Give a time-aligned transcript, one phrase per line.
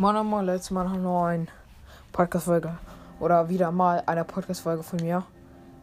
[0.00, 1.46] Moin Moin, letztes Mal eine neue
[2.12, 2.72] Podcast-Folge.
[3.18, 5.24] Oder wieder mal eine Podcast-Folge von mir.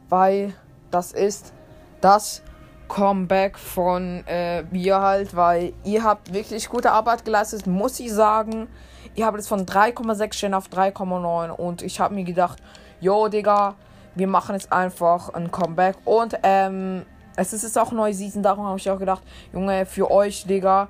[0.08, 0.54] Weil
[0.90, 1.52] das ist
[2.00, 2.42] das
[2.88, 5.36] Comeback von äh, mir halt.
[5.36, 8.70] Weil ihr habt wirklich gute Arbeit geleistet, muss ich sagen.
[9.16, 11.50] Ihr habt es von 3,6 Stellen auf 3,9.
[11.50, 12.64] Und ich habe mir gedacht,
[13.02, 13.76] yo, Digga,
[14.16, 15.98] wir machen jetzt einfach ein Comeback.
[16.06, 17.06] Und ähm,
[17.36, 19.22] es ist jetzt auch neue Season, darum habe ich auch gedacht,
[19.52, 20.88] Junge, für euch, Digga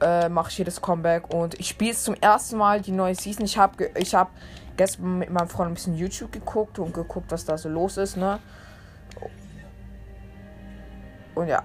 [0.00, 3.14] äh, mache ich hier das Comeback und ich spiele es zum ersten Mal die neue
[3.14, 3.44] Season.
[3.44, 4.30] Ich habe ich hab
[4.76, 8.16] gestern mit meinem Freund ein bisschen YouTube geguckt und geguckt, was da so los ist,
[8.16, 8.38] ne?
[11.34, 11.64] Und ja.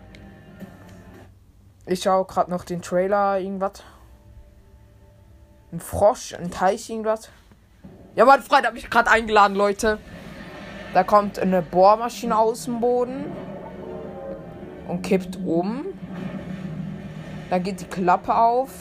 [1.86, 3.84] Ich schaue gerade noch den Trailer, irgendwas.
[5.72, 7.30] Ein Frosch, ein Teich, irgendwas.
[8.16, 9.98] Ja, mein Freund hat mich gerade eingeladen, Leute.
[10.94, 13.26] Da kommt eine Bohrmaschine aus dem Boden
[14.88, 15.86] und kippt um.
[17.54, 18.72] Dann geht die Klappe auf.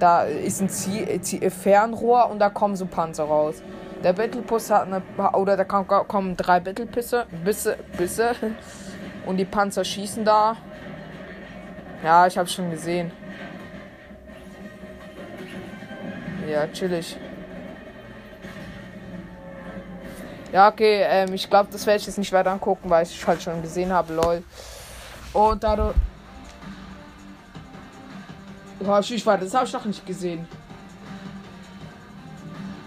[0.00, 3.62] Da ist ein Ziel, Ziel, Fernrohr und da kommen so Panzer raus.
[4.02, 5.02] Der Battlepus hat eine.
[5.34, 7.26] Oder da kommen drei Battlepisse.
[7.44, 8.32] Bisse, Bisse.
[9.26, 10.56] Und die Panzer schießen da.
[12.02, 13.12] Ja, ich habe schon gesehen.
[16.50, 17.16] Ja, chillig.
[20.50, 23.40] Ja, okay, ähm, ich glaube, das werde ich jetzt nicht weiter angucken, weil ich halt
[23.40, 24.42] schon gesehen habe, lol.
[25.32, 25.94] Und dadurch.
[28.80, 30.46] Boah, ich warte, das habe ich noch nicht gesehen.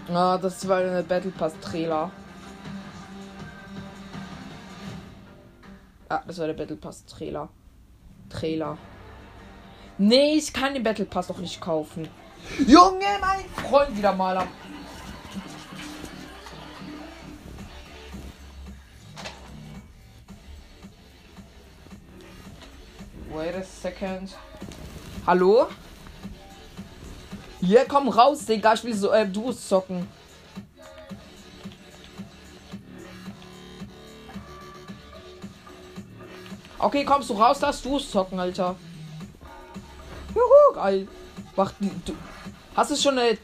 [0.08, 2.10] Ah, das war eine Battle Pass Trailer.
[6.08, 7.48] Ah, das war der Battle Pass Trailer.
[8.28, 8.76] Trailer.
[9.98, 12.08] Nee, ich kann den Battle Pass doch nicht kaufen.
[12.66, 14.48] Junge, mein Freund wieder mal am.
[23.34, 24.36] Wait a second.
[25.26, 25.68] Hallo?
[27.64, 28.74] Hier, komm raus, Digga.
[28.74, 30.08] Ich will so äh, Duos zocken.
[36.76, 38.74] Okay, kommst du raus, dass Duos zocken, Alter.
[40.34, 41.06] Juhu, geil.
[41.54, 42.14] Mach, du,
[42.74, 43.38] hast du schon eine.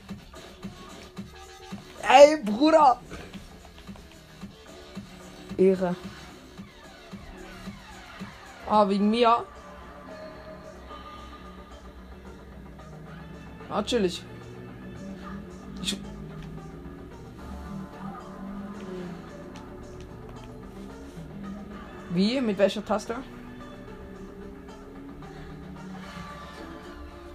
[2.03, 3.01] Ey, Bruder!
[5.57, 5.95] Ehre.
[8.69, 9.45] Ah, wegen mir.
[13.85, 14.23] Chillig.
[15.83, 15.99] Ich
[22.11, 22.41] Wie?
[22.41, 23.17] Mit welcher Taste?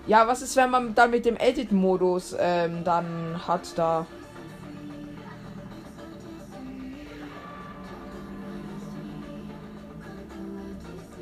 [0.06, 4.06] Ja, was ist, wenn man dann mit dem Edit-Modus ähm, dann hat da?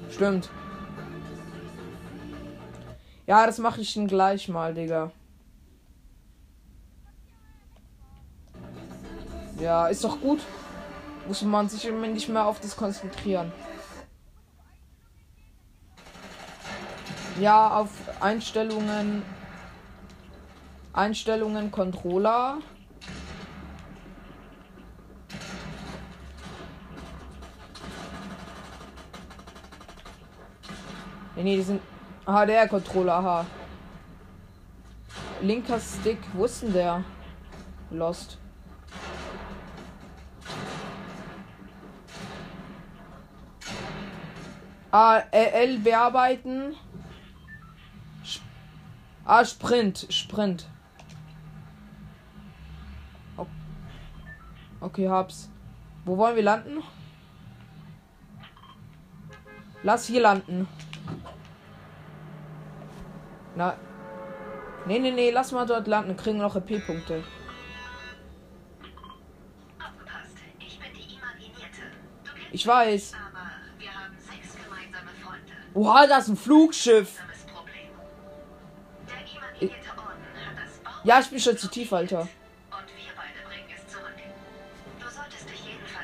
[0.09, 0.49] Stimmt.
[3.31, 5.09] Ja, das mache ich dann gleich mal, Digga.
[9.57, 10.41] Ja, ist doch gut.
[11.29, 13.53] Muss man sich nicht mehr auf das konzentrieren.
[17.39, 19.23] Ja, auf Einstellungen.
[20.91, 22.57] Einstellungen, Controller.
[31.37, 31.81] Nee, nee, die sind
[32.25, 33.45] HDR-Controller, aha.
[35.41, 37.03] Linker Stick, wo ist denn der?
[37.89, 38.37] Lost.
[44.91, 46.75] Ah, L bearbeiten.
[49.25, 50.67] ah, Sprint, Sprint.
[54.81, 55.47] Okay, hab's.
[56.05, 56.81] Wo wollen wir landen?
[59.83, 60.67] Lass hier landen.
[63.55, 63.77] Na.
[64.85, 66.15] Nee, nee, nee, lass mal dort landen.
[66.15, 67.23] Kriegen noch EP-Punkte.
[72.51, 73.13] Ich weiß.
[75.73, 77.19] Oha, das ist ein Flugschiff.
[81.03, 82.27] Ja, ich bin schon zu tief, Alter.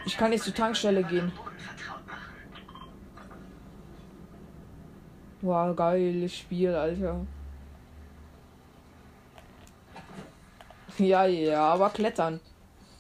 [0.06, 1.31] Ich kann jetzt zur Tankstelle gehen.
[5.42, 7.27] Wow, geiles Spiel, Alter.
[10.99, 12.39] Ja, ja, aber klettern.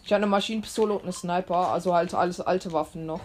[0.03, 3.21] Ich habe eine Maschinenpistole und eine Sniper, also halt alles alte Waffen noch.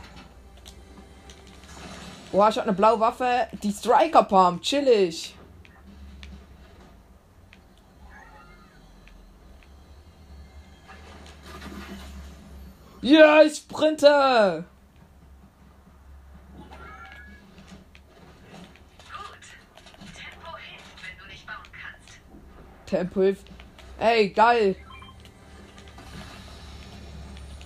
[2.32, 5.34] Oh, ich habe eine blaue Waffe, die Striker Pump, chillig.
[13.02, 14.64] Ja, ich sprinte.
[22.86, 23.51] Tempo hilft.
[24.02, 24.74] Ey, geil.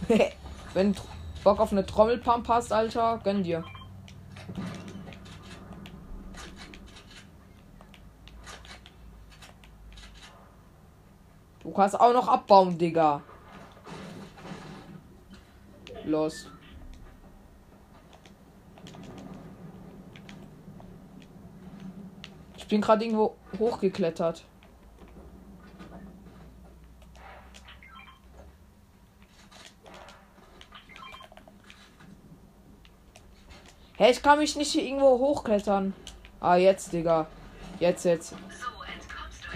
[0.75, 1.01] Wenn du
[1.43, 3.65] Bock auf eine Trommelpump hast, Alter, gönn dir.
[11.61, 13.23] Du kannst auch noch abbauen, Digga.
[16.05, 16.51] Los.
[22.59, 24.45] Ich bin gerade irgendwo hochgeklettert.
[34.07, 35.93] Hey, ich kann mich nicht hier irgendwo hochklettern.
[36.41, 37.27] Ah, jetzt, Digga.
[37.81, 38.35] Jetzt, jetzt.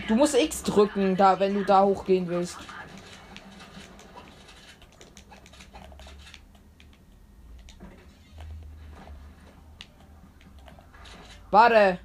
[0.09, 2.57] Du musst X drücken, da, wenn du da hochgehen willst.
[11.53, 12.01] Warte.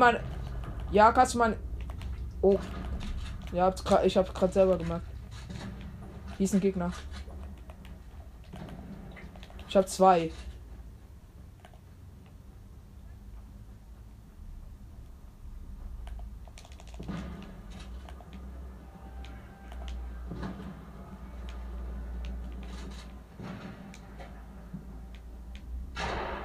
[0.00, 0.18] Mal.
[0.92, 1.58] Ja, kannst du mal.
[2.40, 2.58] Oh.
[3.52, 3.68] Ja,
[4.02, 5.02] ich hab's gerade selber gemacht.
[6.38, 6.90] Hier ist ein Gegner.
[9.68, 10.32] Ich hab zwei.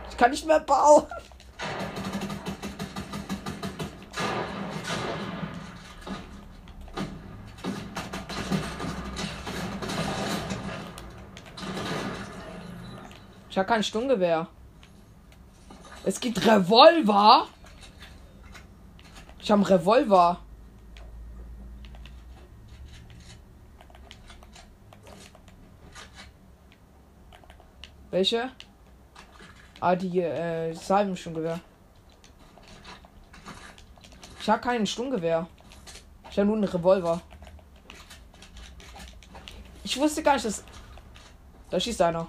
[0.09, 1.05] Ich kann nicht mehr bauen.
[13.55, 14.49] Ich habe kein Sturmgewehr.
[16.03, 17.47] Es gibt Revolver.
[19.39, 20.41] Ich habe einen Revolver.
[28.11, 28.51] Welche?
[29.79, 31.61] Ah, die äh, Salbensturmgewehr.
[34.41, 35.47] Ich habe keinen Sturmgewehr.
[36.29, 37.21] Ich habe nur einen Revolver.
[39.85, 40.61] Ich wusste gar nicht, dass.
[41.69, 42.27] Da schießt einer.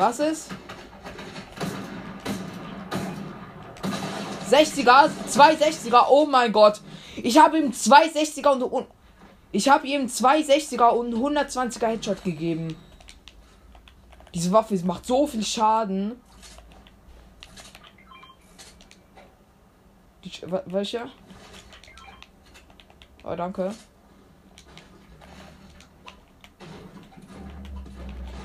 [0.00, 0.48] Was ist?
[4.50, 6.80] 60er, 260er, oh mein Gott.
[7.16, 8.86] Ich habe ihm 260er und, und
[9.52, 12.74] ich habe ihm 260er und 120er Headshot gegeben.
[14.32, 16.18] Diese Waffe macht so viel Schaden.
[20.24, 20.32] Die,
[20.64, 21.10] welche?
[23.22, 23.74] Oh, danke.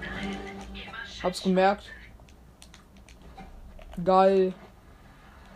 [0.00, 0.36] dahin,
[0.74, 1.90] immer Hab's gemerkt.
[4.04, 4.54] Geil.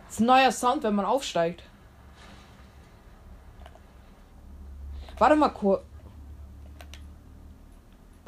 [0.05, 1.63] Das ist ein neuer Sound, wenn man aufsteigt.
[5.17, 5.83] Warte mal kurz.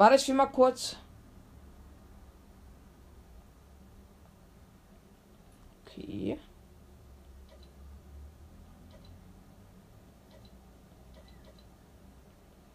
[0.00, 0.96] Warte, ich will mal kurz.
[5.84, 6.38] Okay.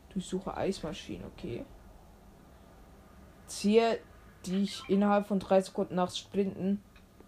[0.09, 1.65] Durchsuche Eismaschine, okay.
[3.47, 3.99] Ziehe
[4.45, 6.83] dich innerhalb von drei Sekunden nach Sprinten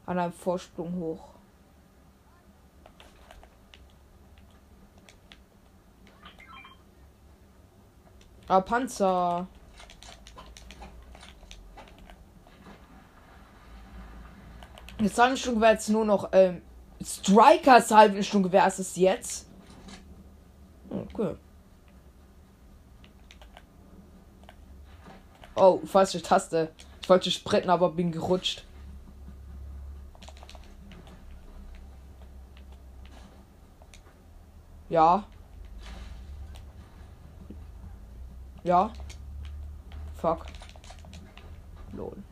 [0.05, 1.29] an einem Vorsprung hoch.
[8.47, 9.47] Ah, Panzer.
[15.07, 16.61] Jetzt Halbenstundengewehr jetzt nur noch ähm,
[17.01, 19.47] Strikers Halbenstundengewehr ist es jetzt.
[20.89, 21.37] Okay.
[25.55, 26.73] Oh, falsche Taste.
[27.01, 28.65] Ich wollte sprinten, aber bin gerutscht.
[34.89, 35.23] Ja.
[38.65, 38.91] Ja.
[40.17, 40.47] Fuck.
[41.93, 42.26] Lol.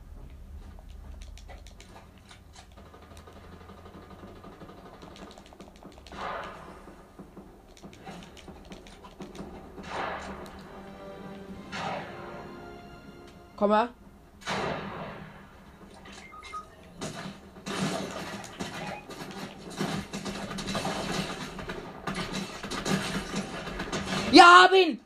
[13.57, 13.89] Komm her.
[24.31, 24.99] Ja, hab ihn!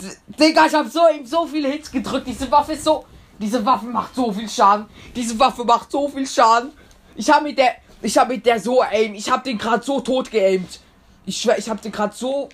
[0.00, 2.26] D Digga, ich hab so, so viele Hits gedrückt.
[2.26, 3.04] Diese Waffe ist so.
[3.38, 4.86] Diese Waffe macht so viel Schaden.
[5.14, 6.72] Diese Waffe macht so viel Schaden.
[7.16, 7.74] Ich hab mit der.
[8.00, 9.14] Ich hab mit der so aim.
[9.14, 10.80] Ich hab den gerade so tot geaimt.
[11.26, 12.48] Ich schwör, ich hab den gerade so.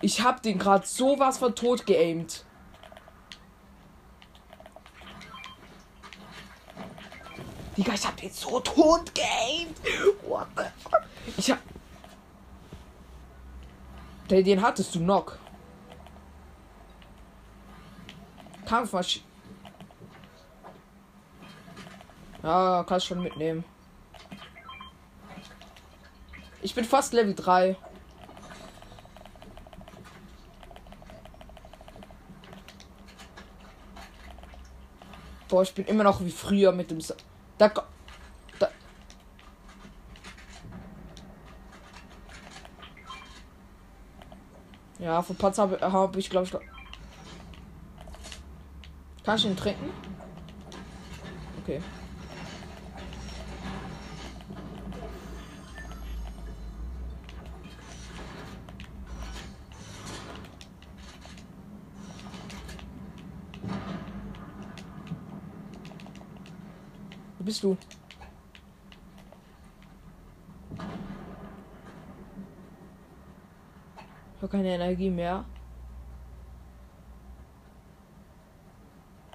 [0.00, 2.44] Ich hab den gerade so was von tot geaimt.
[7.78, 9.78] Digga, ich hab den so tot geaimt.
[10.26, 11.02] What the fuck?
[11.36, 11.60] Ich hab.
[14.28, 15.36] Den, den hattest du noch.
[18.66, 19.24] Kampfmaschine.
[22.42, 23.62] Ja, kannst schon mitnehmen.
[26.62, 27.76] Ich bin fast Level 3.
[35.48, 37.00] Boah, ich bin immer noch wie früher mit dem.
[37.00, 37.14] Sa
[37.58, 37.70] da,
[38.58, 38.68] da.
[44.98, 46.52] Ja, von Patz habe hab ich, glaube ich.
[49.24, 49.90] Kann ich ihn trinken?
[51.62, 51.82] Okay.
[67.38, 67.76] Wo bist du?
[74.36, 75.44] Ich habe keine Energie mehr.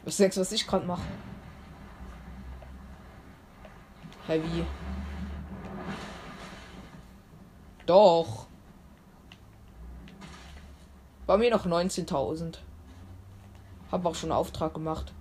[0.04, 1.02] Was denkst du, was ich gerade mache?
[4.28, 4.66] Heavy.
[7.86, 8.48] Doch.
[11.26, 12.58] Bei mir noch 19.000.
[13.92, 15.14] Hab auch schon einen Auftrag gemacht.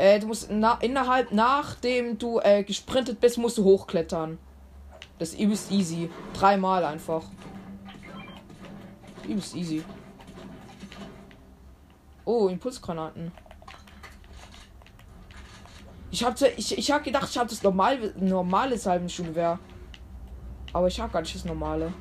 [0.00, 4.38] Äh, du musst na innerhalb, nachdem du äh, gesprintet bist, musst du hochklettern.
[5.18, 6.10] Das ist easy.
[6.32, 7.22] Dreimal einfach.
[9.28, 9.84] Übelst easy.
[12.24, 13.30] Oh, Impulsgranaten.
[16.10, 19.58] Ich hab, ich, ich hab gedacht, ich hab das normal, normale Salbenschulwehr.
[20.72, 21.92] Aber ich hab gar nicht das normale.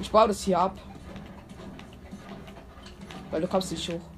[0.00, 0.76] Ich baue das hier ab.
[3.30, 4.09] Weil du kommst nicht hoch.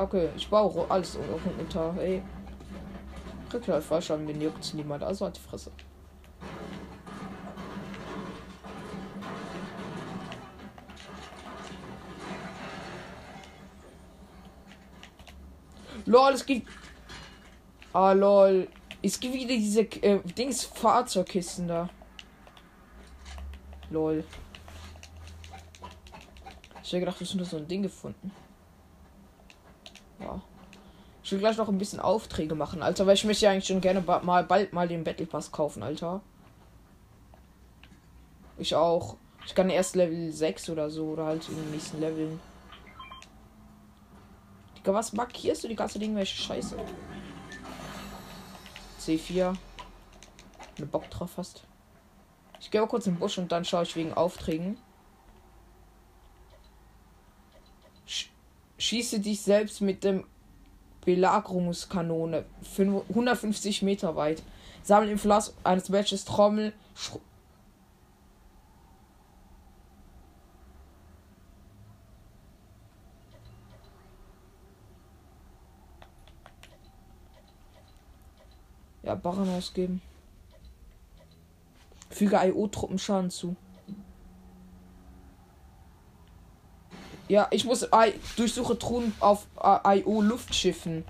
[0.00, 1.18] Okay, ich baue alles
[1.58, 1.94] unter.
[2.00, 2.22] Ey.
[3.50, 5.02] Krieg halt falsch an, mir juckt's niemand.
[5.02, 5.72] Also hat die Fresse.
[16.06, 16.68] Lol, es gibt.
[17.92, 18.68] Ah, lol.
[19.02, 21.88] Es gibt wieder diese äh, Dings Fahrzeugkisten da.
[23.90, 24.22] Lol.
[26.82, 28.30] Ich hätte gedacht, wir sind nur so ein Ding gefunden.
[30.20, 30.40] Ja.
[31.22, 33.80] Ich will gleich noch ein bisschen Aufträge machen, Alter, weil ich möchte ja eigentlich schon
[33.80, 36.22] gerne ba mal bald mal den Battle Pass kaufen, Alter.
[38.56, 39.16] Ich auch.
[39.46, 42.40] Ich kann erst Level 6 oder so oder halt in den nächsten Leveln.
[44.76, 46.76] Digga, was markierst du die ganze Ding welche Scheiße?
[49.00, 49.54] C4.
[49.54, 49.56] Wenn
[50.76, 51.64] du Bock drauf hast.
[52.60, 54.78] Ich gehe mal kurz in den Busch und dann schaue ich wegen Aufträgen.
[58.78, 60.24] Schieße dich selbst mit dem
[61.04, 64.42] Belagerungskanone 5 150 Meter weit.
[64.82, 66.72] Sammle im Verlauf eines Matches Trommel.
[66.94, 67.18] Sch
[79.02, 80.02] ja, Barren ausgeben.
[82.10, 83.56] Füge IO-Truppen Schaden zu.
[87.28, 91.04] Ja, ich muss I durchsuche Truhen auf äh, IO Luftschiffen.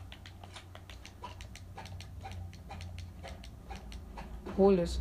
[4.57, 4.99] Hol es.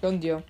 [0.00, 0.44] Gönn dir.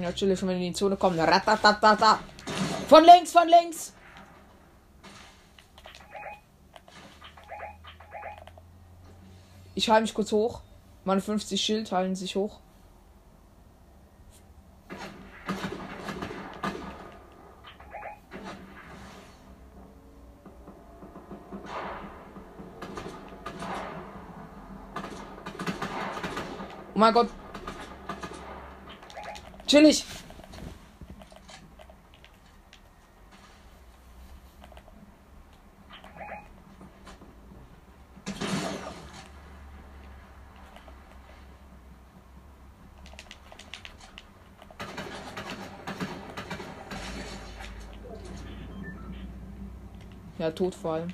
[0.00, 1.18] Natürlich, wenn die in die Zone kommen.
[1.18, 2.18] Ratatatata.
[2.88, 3.92] Von links, von links.
[9.74, 10.60] Ich halte mich kurz hoch.
[11.04, 12.60] Meine 50 Schild halten sich hoch.
[26.94, 27.30] Oh mein Gott.
[29.70, 30.04] Chillig.
[50.38, 51.12] Ja, tot vor allem.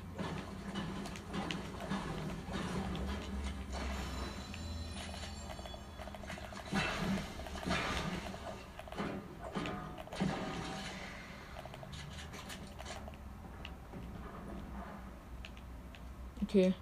[16.47, 16.73] Okay.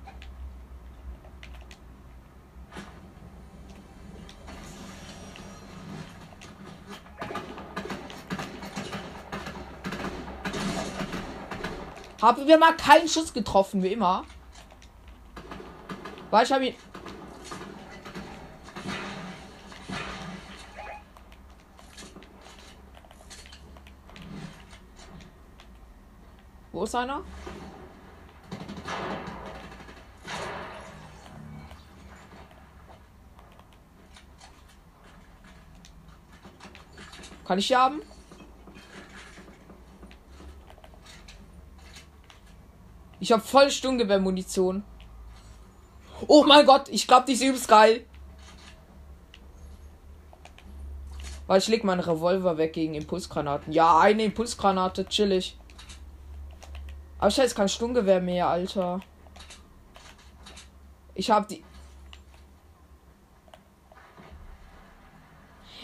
[12.26, 14.26] Haben wir mal keinen Schuss getroffen, wie immer.
[16.32, 16.76] Weil ich habe ihn.
[26.72, 27.22] Wo ist einer?
[37.46, 38.02] Kann ich die haben?
[43.26, 44.84] Ich habe voll Sturmgewehr-Munition.
[46.28, 48.06] Oh mein Gott, ich glaube, die ist übelst geil.
[51.48, 53.74] Weil ich leg meinen Revolver weg gegen Impulsgranaten.
[53.74, 55.58] Ja, eine Impulsgranate, chillig.
[57.18, 59.00] Aber ich habe jetzt kein Sturmgewehr mehr, Alter.
[61.16, 61.64] Ich habe die.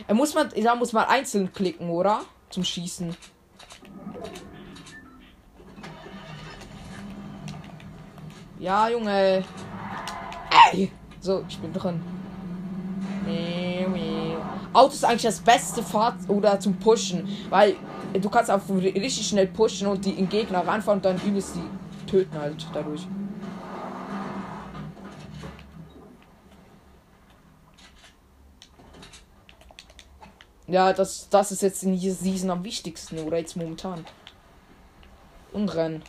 [0.08, 2.22] Er muss man, da muss man einzeln klicken, oder?
[2.52, 3.18] Zum Schießen.
[8.62, 9.44] Ja, Junge.
[10.72, 10.92] Ey.
[11.20, 12.00] So, ich bin drin.
[14.72, 17.76] Auto ist eigentlich das beste Fahrt oder zum Pushen, weil
[18.14, 22.08] du kannst auch richtig schnell pushen und die in Gegner ranfahren und dann übelst die
[22.08, 23.08] töten halt dadurch.
[30.68, 34.06] Ja, das, das ist jetzt in dieser Season am wichtigsten oder jetzt momentan.
[35.52, 36.04] Und rennen.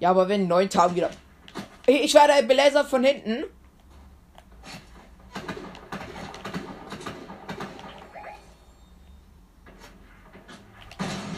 [0.00, 1.10] Ja, aber wenn neun Tage wieder.
[1.86, 3.44] Ich werde belasert von hinten.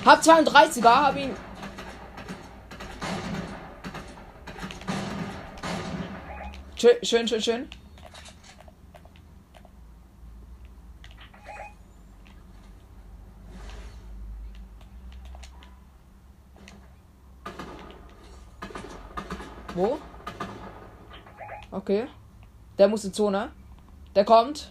[0.05, 1.37] Hab 32er, hab ihn.
[6.77, 7.80] Schön, schön, schön, schön.
[19.81, 19.99] Wo?
[21.71, 22.07] Okay.
[22.77, 23.51] Der muss in Zone.
[24.15, 24.71] Der kommt.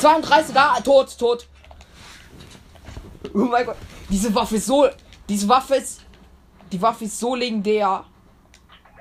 [0.00, 1.48] 32er, tot, tot.
[3.34, 3.76] Oh mein Gott.
[4.08, 4.88] Diese Waffe ist so.
[5.28, 6.02] Diese Waffe ist.
[6.70, 8.04] Die Waffe ist so legendär.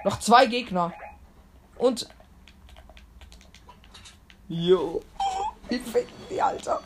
[0.05, 0.91] Noch zwei Gegner.
[1.77, 2.09] Und.
[4.47, 5.03] Jo.
[5.69, 6.81] Wie ficken die, Alter.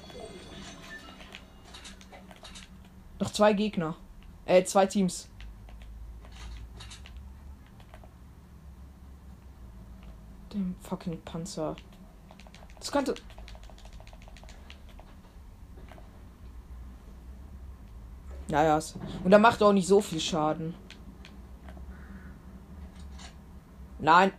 [3.20, 3.96] Noch zwei Gegner.
[4.46, 5.30] Äh, zwei Teams.
[10.54, 11.76] Dem fucking Panzer.
[12.80, 13.16] Das könnte.
[18.48, 18.80] Naja,
[19.24, 20.76] und er macht auch nicht so viel Schaden.
[24.00, 24.32] Nein.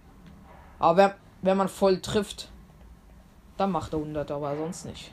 [0.78, 1.10] Aber wenn,
[1.42, 2.50] wenn man voll trifft,
[3.56, 5.12] dann macht er 100, aber sonst nicht.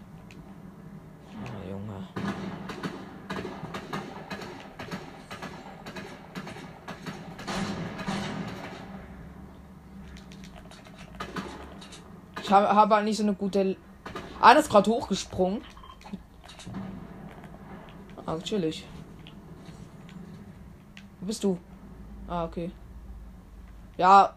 [1.32, 2.08] Oh, Junge.
[12.42, 13.76] Ich habe hab halt nicht so eine gute.
[14.42, 15.62] Einer ist gerade hochgesprungen.
[18.26, 18.86] Ah, chillig.
[21.20, 21.58] Wo bist du?
[22.28, 22.72] Ah, okay.
[23.98, 24.36] Ja,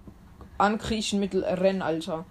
[0.59, 2.25] ankriechen mit Rennen, Alter.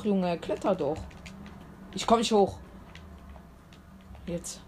[0.00, 0.38] hoch, Junge.
[0.38, 0.96] Kletter doch.
[1.94, 2.58] Ich komme nicht hoch.
[4.26, 4.60] Jetzt.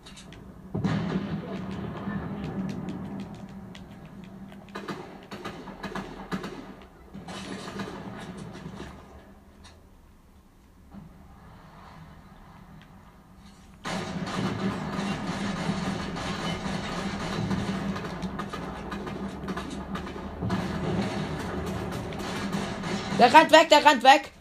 [23.18, 24.33] Der rennt weg, der rennt weg.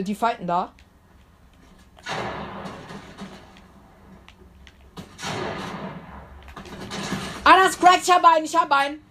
[0.00, 0.72] Die, die fighten da.
[7.44, 7.82] Ah, das ist.
[8.02, 9.02] Ich hab einen, ich hab einen.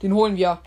[0.00, 0.62] Den holen wir.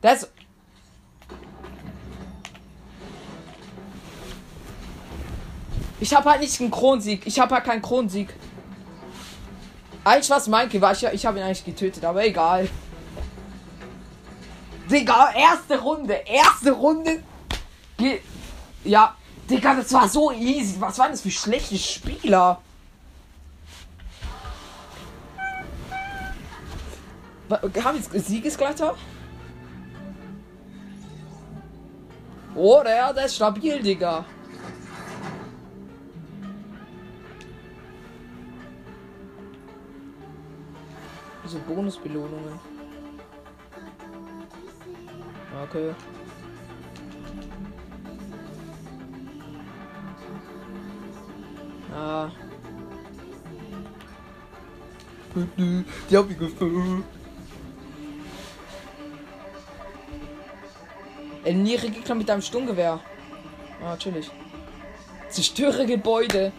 [0.00, 0.28] Das.
[6.06, 7.26] Ich habe halt nicht einen Kronsieg.
[7.26, 8.32] Ich habe halt keinen Kronsieg.
[10.04, 10.92] Eigentlich was Mikey war.
[10.92, 12.68] Ich, ich habe ihn eigentlich getötet, aber egal.
[14.88, 16.12] Digga, erste Runde.
[16.24, 17.24] Erste Runde.
[17.96, 18.20] Ge
[18.84, 19.16] ja,
[19.50, 20.80] Digga, das war so easy.
[20.80, 22.60] Was waren das für schlechte Spieler?
[27.50, 28.94] Haben wir Siegesglatter?
[32.54, 34.24] Oh, der, der ist stabil, Digga.
[41.46, 42.58] Diese Bonusbelohnungen.
[45.62, 45.94] Okay.
[51.94, 52.30] Ah.
[56.10, 57.04] Die hab ich gefühlt.
[61.44, 62.98] Eliminiere Gegner mit einem Sturmgewehr.
[63.80, 64.32] Ah, natürlich.
[65.28, 66.50] Zerstöre Gebäude.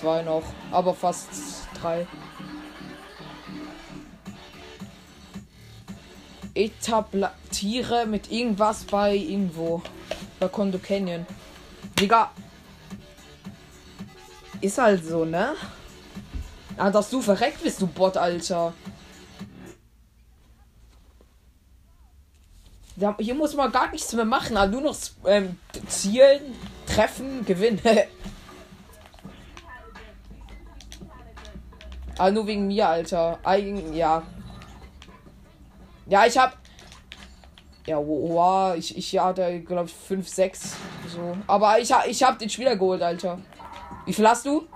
[0.00, 1.28] Zwei noch, aber fast
[1.80, 2.06] drei.
[6.54, 9.82] Etablatiere mit irgendwas bei irgendwo.
[10.38, 11.26] Bei Kondo Canyon.
[11.98, 12.30] Digga.
[14.60, 15.54] Ist halt so, ne?
[16.76, 18.72] Ah, dass du verreckt bist, du Bot, Alter.
[23.18, 26.54] Hier muss man gar nichts mehr machen, aber nur noch ähm, zielen,
[26.86, 27.80] treffen, gewinnen.
[32.20, 33.38] aber nur wegen mir, Alter.
[33.42, 34.22] Eigen, ja.
[36.06, 36.58] Ja, ich hab.
[37.86, 40.76] Ja, wow, ich, ich hatte, glaube ich, 5, 6.
[41.08, 41.34] So.
[41.46, 43.38] Aber ich, ich hab den Spieler geholt, Alter.
[44.04, 44.66] Wie viel hast du?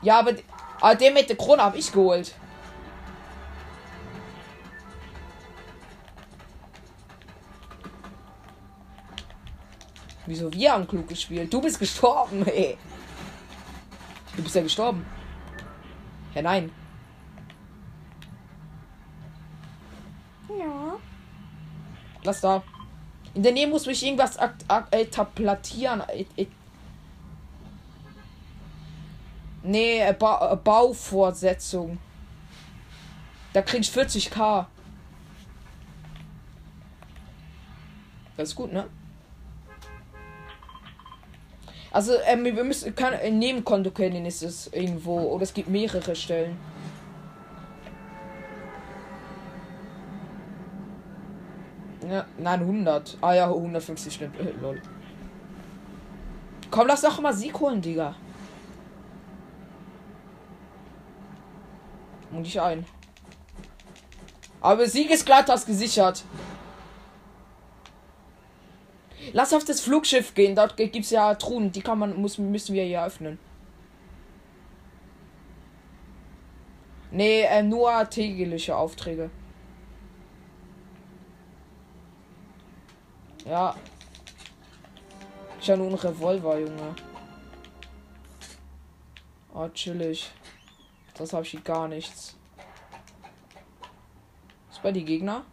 [0.00, 0.32] Ja, aber,
[0.80, 2.34] aber den mit der Krone hab ich geholt.
[10.24, 11.52] Wieso wir haben klug gespielt?
[11.52, 12.78] Du bist gestorben, ey.
[14.34, 15.04] Du bist ja gestorben.
[16.38, 16.70] Ja, nein.
[20.56, 20.96] Ja.
[22.22, 22.62] Lass da.
[23.34, 24.38] In der Nähe muss mich irgendwas
[24.92, 26.04] etablatieren.
[29.64, 31.98] Nee, äh, ba äh, Baufortsetzung.
[33.52, 34.66] Da krieg ich 40k.
[38.36, 38.88] Das ist gut, ne?
[41.90, 45.18] Also, ähm, wir müssen kann, Nebenkonto kennen ist es irgendwo.
[45.20, 46.56] Oder es gibt mehrere Stellen.
[52.08, 53.18] Ja, nein, 100.
[53.20, 54.36] Ah ja, 150 stimmt.
[54.62, 54.80] Lol.
[56.70, 58.14] Komm, lass doch mal Sieg holen, Digga.
[62.30, 62.84] Und ich ein.
[64.60, 66.24] Aber Sieg ist glatt das gesichert.
[69.32, 70.54] Lass auf das Flugschiff gehen.
[70.54, 71.72] Dort gibt es ja Truhen.
[71.72, 73.38] Die kann man, muss, müssen wir hier öffnen.
[77.10, 79.30] Nee, äh, nur tägliche Aufträge.
[83.46, 83.74] Ja.
[85.60, 86.94] Ich habe nur einen Revolver, Junge.
[89.54, 90.30] Oh, chillig.
[91.14, 92.36] Das habe ich gar nichts.
[94.70, 95.44] Ist bei die Gegner?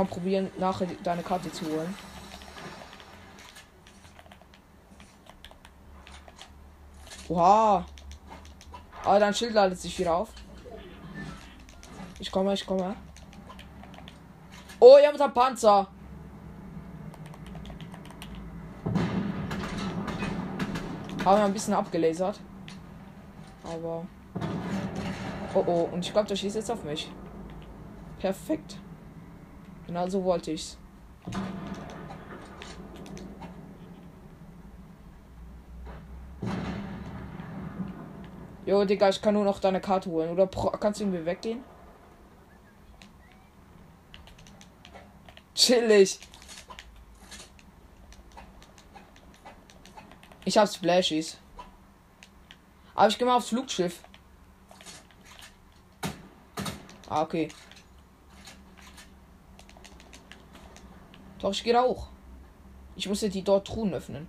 [0.00, 1.94] Kann probieren, nachher deine Karte zu holen.
[7.28, 7.84] Oha.
[9.04, 10.30] Ah, dein Schild ladet sich wieder auf.
[12.18, 12.96] Ich komme, ich komme.
[14.78, 15.86] Oh, ihr habt einen Panzer.
[21.24, 22.40] Haben wir ein bisschen abgelasert.
[23.64, 24.06] Aber.
[25.54, 27.10] Oh oh, und ich glaube, der schießt jetzt auf mich.
[28.18, 28.79] Perfekt.
[29.90, 30.78] Genau so wollte ich's.
[38.64, 40.30] Jo, Digga, ich kann nur noch deine Karte holen.
[40.30, 41.64] Oder kannst du irgendwie weggehen?
[45.56, 46.20] Chillig.
[50.44, 51.36] Ich hab Splashies.
[52.94, 54.04] Aber ich geh mal aufs Flugschiff.
[57.08, 57.48] Ah, okay.
[61.40, 62.08] Doch, ich gehe da hoch.
[62.96, 64.28] Ich muss jetzt die dort Truhen öffnen.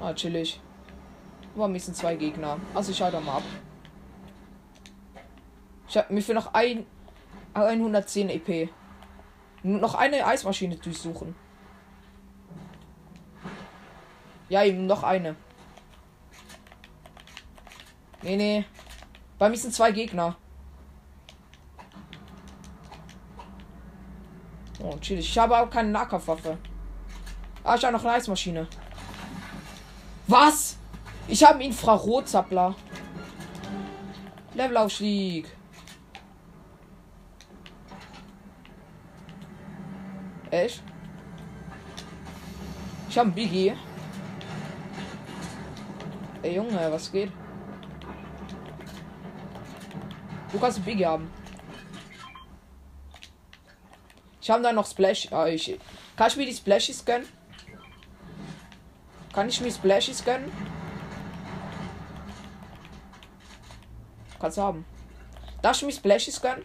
[0.00, 0.60] Ah, chillig.
[1.54, 2.58] Mir sind zwei Gegner.
[2.74, 3.42] Also ich schalte mal ab.
[5.88, 6.86] Ich hab mir für noch ein
[7.54, 8.70] 110 EP.
[9.62, 11.34] Nur noch eine Eismaschine durchsuchen.
[14.48, 15.34] Ja, eben noch eine.
[18.22, 18.64] Nee, nee.
[19.38, 20.36] Bei mir sind zwei Gegner.
[24.82, 25.28] Oh, chillig.
[25.28, 26.58] Ich habe auch keine Nahkampfwaffe.
[27.64, 28.66] Ah, ich habe noch eine Eismaschine.
[30.26, 30.76] Was?
[31.28, 32.74] Ich habe einen Infrarotzappler.
[34.54, 35.48] Levelaufstieg.
[40.50, 40.82] Echt?
[43.08, 43.72] Ich habe einen Biggie.
[46.42, 47.32] Ey Junge, was geht?
[50.52, 51.30] Du kannst einen Biggie haben.
[54.46, 55.26] Ich habe da noch Splash.
[55.32, 55.76] Ah, ich,
[56.16, 57.26] kann ich mir die Splashies gönnen?
[59.32, 60.52] Kann ich mir Splashies gönnen?
[64.38, 64.84] Kannst du haben.
[65.62, 66.64] Darf ich mir Splashies gönnen?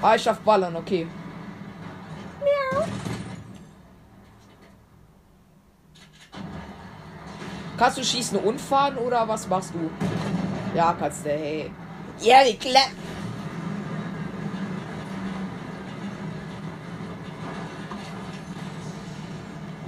[0.00, 1.06] Ah, ich darf ballern, okay.
[2.40, 2.86] Miau.
[7.76, 9.90] Kannst du schießen und fahren oder was machst du?
[10.74, 11.70] Ja, kannst du, hey.
[12.20, 12.82] Ja, wie klar.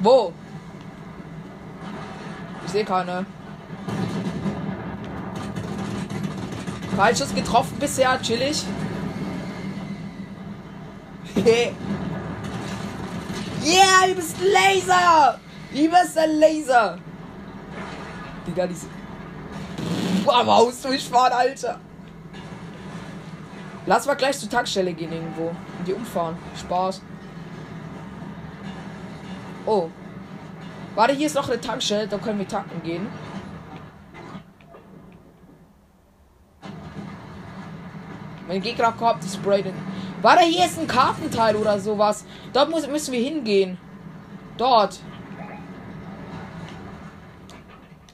[0.01, 0.33] Wo?
[2.65, 3.27] Ich sehe keine.
[6.97, 8.65] Falsches getroffen bisher, chillig.
[13.63, 15.39] yeah, du bist Laser!
[15.73, 16.99] Du bist ein Laser!
[18.47, 18.87] Digga, diese.
[20.25, 21.81] Boah, Maus durchfahren, Alter!
[23.87, 25.49] Lass mal gleich zur Tankstelle gehen irgendwo.
[25.49, 26.37] Und die umfahren.
[26.59, 27.03] Spaß.
[29.67, 29.89] Oh.
[30.95, 33.07] Warte, hier ist noch eine Tankstelle, da können wir tanken gehen.
[38.47, 39.75] Mein Gegner kommt, die Spray den.
[40.21, 42.25] Warte, hier ist ein Kartenteil oder sowas.
[42.53, 43.79] Dort muss, müssen wir hingehen.
[44.59, 45.01] Dort.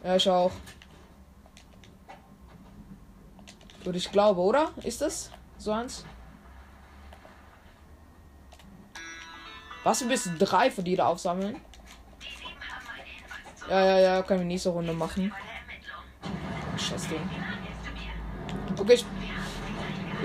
[0.04, 0.52] Ja, ich auch.
[3.82, 4.70] Würde ich glaube, oder?
[4.84, 6.04] Ist das so eins?
[9.84, 11.56] Was, wir müssen drei von da aufsammeln?
[13.68, 15.32] Ja, ja, ja, können wir nächste Runde machen.
[16.76, 17.28] Scheiß Ding.
[18.78, 19.04] Okay, ich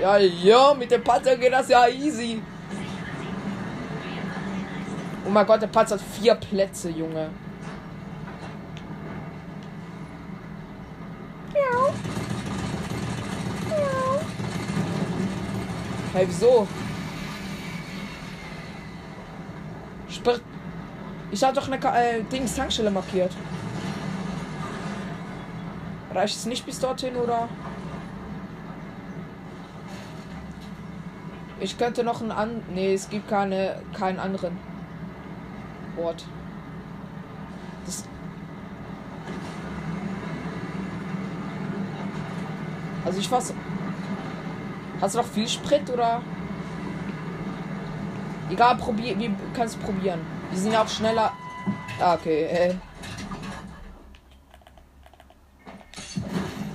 [0.00, 2.42] ja, ja, mit dem Panzer geht das ja easy.
[5.24, 7.30] Oh mein Gott, der Panzer hat vier Plätze, Junge.
[11.52, 11.94] Miau.
[13.68, 14.20] Miau.
[16.14, 16.68] Hey, wieso?
[20.08, 20.38] Spr
[21.32, 23.32] ich habe doch eine äh, Dings Tankstelle markiert.
[26.12, 27.48] Reicht es nicht bis dorthin oder?
[31.58, 32.62] Ich könnte noch einen an.
[32.72, 34.56] Nee, es gibt keine keinen anderen
[35.96, 36.24] Ort.
[37.86, 38.04] Das
[43.04, 43.52] also ich fass.
[45.04, 46.22] Hast du noch viel Sprit oder?
[48.50, 50.24] Egal, probier, wie kannst du probieren.
[50.50, 51.30] Die sind ja auch schneller.
[52.00, 52.44] Ah, okay.
[52.44, 52.74] Äh.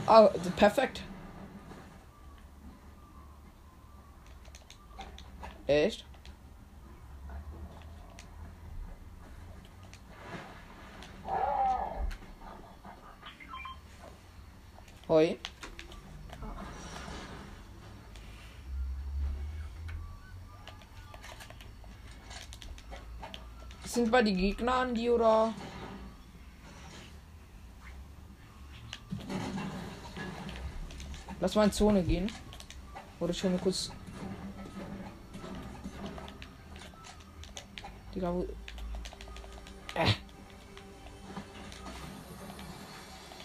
[0.05, 1.01] Ah, perfekt.
[5.65, 6.05] Echt?
[24.11, 25.53] Bei die Gegner an die oder?
[31.39, 32.31] Lass mal in Zone gehen.
[33.19, 33.91] Oder schon kurz
[38.15, 38.47] Digga, wo.
[39.95, 40.07] Äh.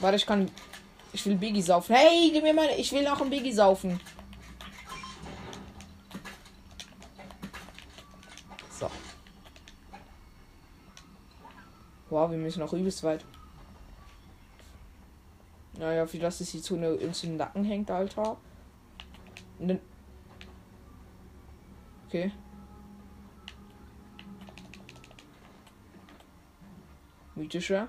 [0.00, 0.50] Warte, ich kann.
[1.12, 1.94] Ich will Biggie saufen.
[1.94, 2.76] Hey, gib mir meine.
[2.76, 4.00] Ich will noch ein Biggie saufen.
[12.24, 13.22] Wow, wir müssen noch übelst weit.
[15.78, 18.38] Naja, wie das ist die Zone uns im Nacken hängt, Alter.
[22.06, 22.32] Okay.
[27.34, 27.88] Mythischer.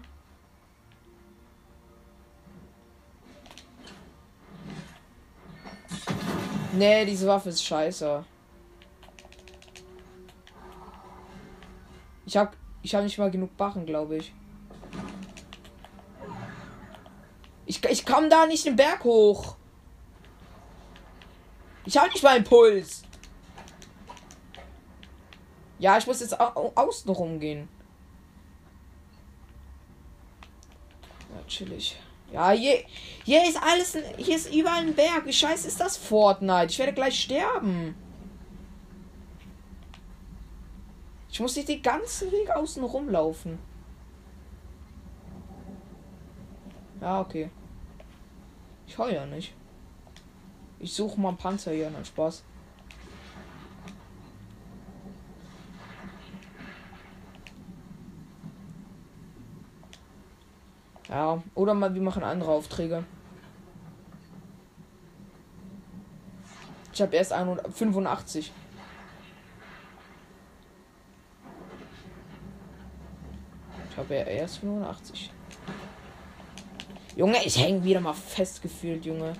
[6.74, 8.26] Nee, diese Waffe ist scheiße.
[12.26, 14.32] Ich hab, ich hab nicht mal genug Barren, glaube ich.
[17.66, 19.56] Ich, ich komm da nicht den Berg hoch.
[21.84, 23.02] Ich hab nicht mal einen Puls.
[25.80, 27.68] Ja, ich muss jetzt au außen rumgehen.
[31.48, 31.98] Chillig.
[32.32, 32.84] Ja, hier,
[33.24, 35.26] hier ist alles, hier ist überall ein Berg.
[35.26, 36.68] Wie scheiße ist das Fortnite?
[36.70, 37.96] Ich werde gleich sterben.
[41.36, 43.60] Ich muss nicht den ganzen Weg außen rumlaufen.
[47.02, 47.50] Ja, okay.
[48.88, 49.54] Ich heul ja nicht.
[50.80, 52.42] Ich suche mal einen Panzer hier, nein, Spaß.
[61.10, 63.04] Ja, oder mal, wir machen andere Aufträge.
[66.94, 68.54] Ich habe erst 100 85.
[73.96, 75.32] Ich habe ja erst 85.
[77.16, 79.32] Junge, ich hänge wieder mal fest gefühlt, Junge.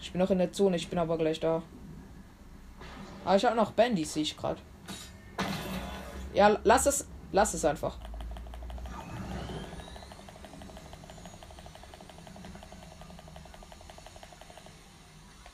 [0.00, 1.62] Ich bin noch in der Zone, ich bin aber gleich da.
[3.24, 4.60] Aber ich habe noch Bandys, sehe ich gerade.
[6.34, 7.98] Ja, lass es, lass es einfach.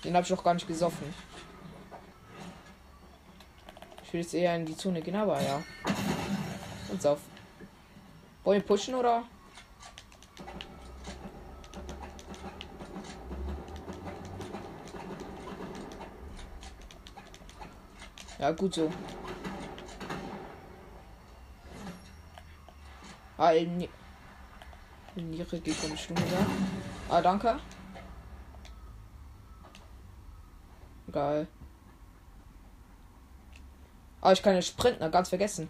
[0.03, 1.13] Den habe ich noch gar nicht gesoffen.
[4.03, 5.63] Ich will jetzt eher in die Zone gehen, aber ja.
[6.91, 7.19] Und sauf.
[8.47, 9.25] Wollen wir pushen oder?
[18.39, 18.93] Ja, gut so.
[23.37, 23.89] Ah, in
[25.17, 27.17] Niere geht eine Stunde da.
[27.17, 27.59] Ah, danke.
[31.11, 31.49] Geil.
[34.21, 35.69] Ah, ich kann ja sprinten, ganz vergessen.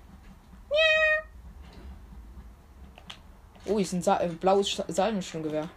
[3.77, 5.69] Oh, hier ist ein Sa äh, blaues Salmensturmgewehr.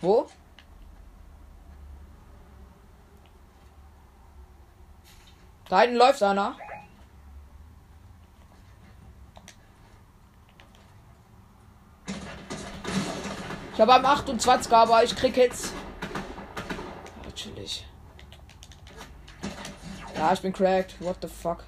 [0.00, 0.28] Wo?
[5.68, 6.56] Da hinten läuft einer.
[13.72, 15.36] Ich habe am 28 aber ich krieg.
[15.36, 15.52] Ja,
[17.34, 17.84] chillig.
[20.14, 21.00] Ja, ich bin cracked.
[21.00, 21.64] What the fuck?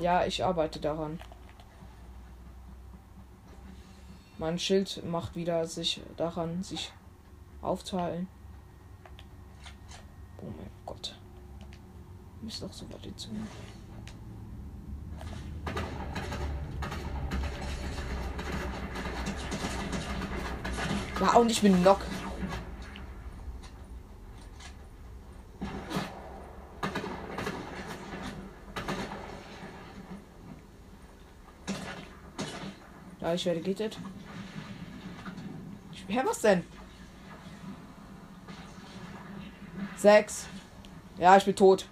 [0.00, 1.20] Ja, ich arbeite daran.
[4.38, 6.92] Mein Schild macht wieder sich daran, sich
[7.62, 8.28] aufzuhalten.
[10.38, 11.18] Oh mein Gott.
[12.46, 13.30] Ist doch so weit jetzt.
[21.18, 22.00] Ja, und ich bin Knock.
[33.18, 33.98] Ja, ich werde gittet.
[36.08, 36.62] Hä, was denn?
[39.96, 40.46] Sechs.
[41.18, 41.88] Ja, ich bin tot.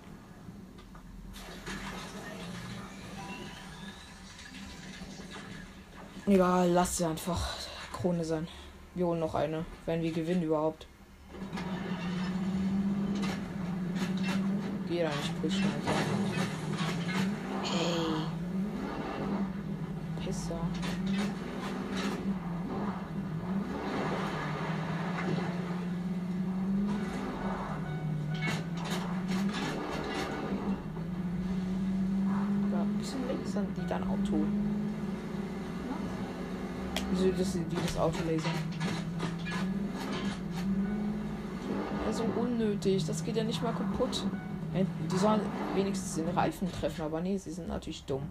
[6.26, 7.54] Egal, lass sie einfach
[7.92, 8.48] Krone sein.
[8.94, 10.86] Wir holen noch eine, wenn wir gewinnen überhaupt.
[14.88, 15.64] Geh da nicht pushen,
[37.44, 38.52] das die das Auto lasern?
[42.06, 44.24] Ja, so unnötig, das geht ja nicht mal kaputt.
[45.10, 45.40] Die sollen
[45.74, 48.22] wenigstens den Reifen treffen, aber nee, sie sind natürlich dumm.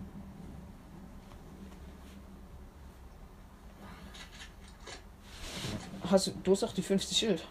[6.10, 7.48] Hast du, du hast doch die 50 Schild.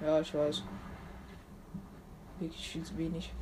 [0.00, 0.62] Ja, ich weiß.
[2.40, 3.32] Wirklich viel zu wenig.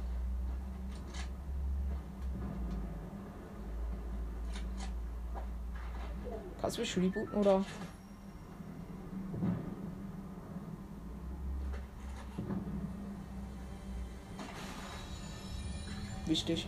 [6.67, 7.65] Kannst du mich rebooten oder?
[16.27, 16.67] Wichtig.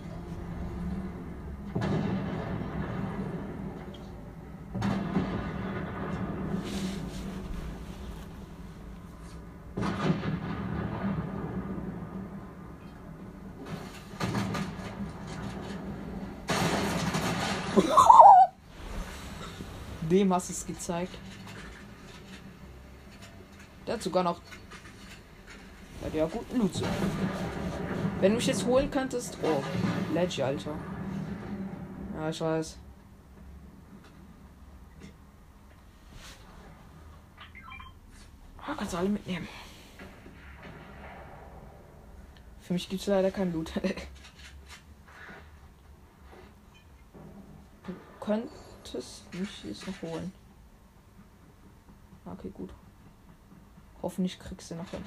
[20.19, 21.17] Dem hast du es gezeigt.
[23.87, 24.41] Der hat sogar noch.
[26.01, 26.83] Der hat ja guten Loot.
[28.21, 29.39] Wenn du mich jetzt holen könntest.
[29.45, 29.63] Oh,
[30.13, 30.75] Ledge, Alter.
[32.17, 32.79] Ja, ich weiß.
[38.67, 39.47] Ah, kannst du alle mitnehmen.
[42.59, 43.71] Für mich gibt es leider kein Loot.
[47.87, 50.33] du könntest mich jetzt noch holen.
[52.25, 52.71] Okay, gut.
[54.03, 55.05] Hoffentlich kriegst du noch hin.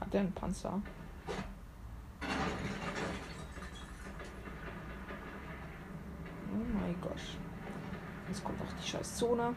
[0.00, 0.80] Hat der einen Panzer?
[6.50, 7.12] Oh mein Gott.
[8.28, 9.54] Jetzt kommt auch die scheiß Zone.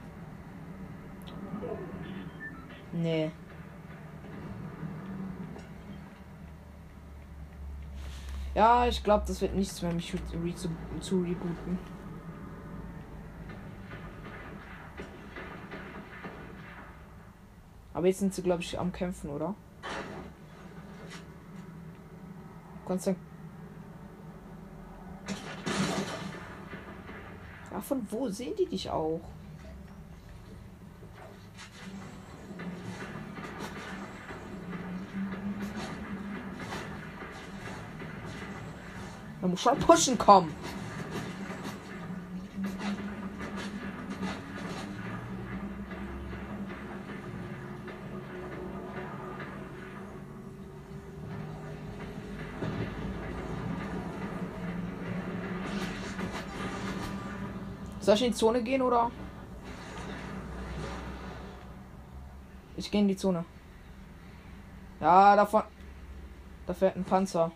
[3.02, 3.32] Nee.
[8.54, 11.80] Ja, ich glaube, das wird nichts mehr, mich re zu, zu rebooten.
[17.94, 19.56] Aber jetzt sind sie, glaube ich, am Kämpfen, oder?
[22.86, 23.18] Konstant.
[27.72, 29.22] Ja, von wo sehen die dich auch?
[39.52, 40.56] Muss schon pushen kommen.
[58.00, 59.12] Soll ich in die Zone gehen oder?
[62.76, 63.46] Ich gehe in die Zone.
[65.00, 65.64] Ja, davon.
[66.66, 67.52] Da fährt ein Panzer.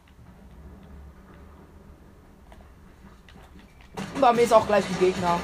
[4.34, 5.40] Mir ist auch gleich ein Gegner.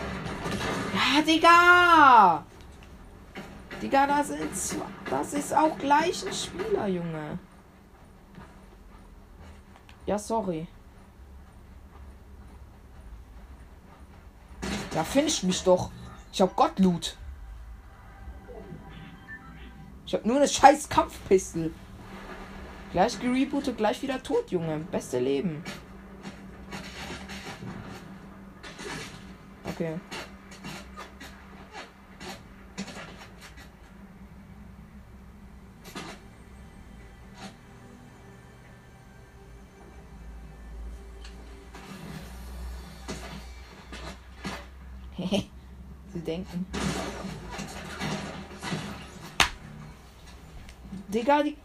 [0.93, 2.45] Ja, Digga!
[3.81, 7.39] Digga, das zwei, Das ist auch gleich ein Spieler, Junge.
[10.05, 10.67] Ja, sorry.
[14.93, 15.89] Ja, finish mich doch.
[16.33, 17.17] Ich hab Gottloot.
[20.05, 21.71] Ich hab nur eine scheiß Kampfpistol.
[22.91, 24.79] Gleich gerebootet, gleich wieder tot, Junge.
[24.91, 25.63] Beste Leben.
[29.81, 29.97] Okay.
[46.13, 46.65] Sie denken.
[51.07, 51.57] Digga, die.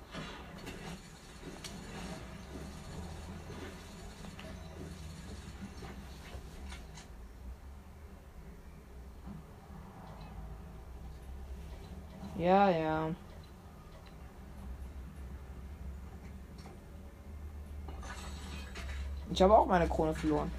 [19.36, 20.50] Ich habe auch meine Krone verloren.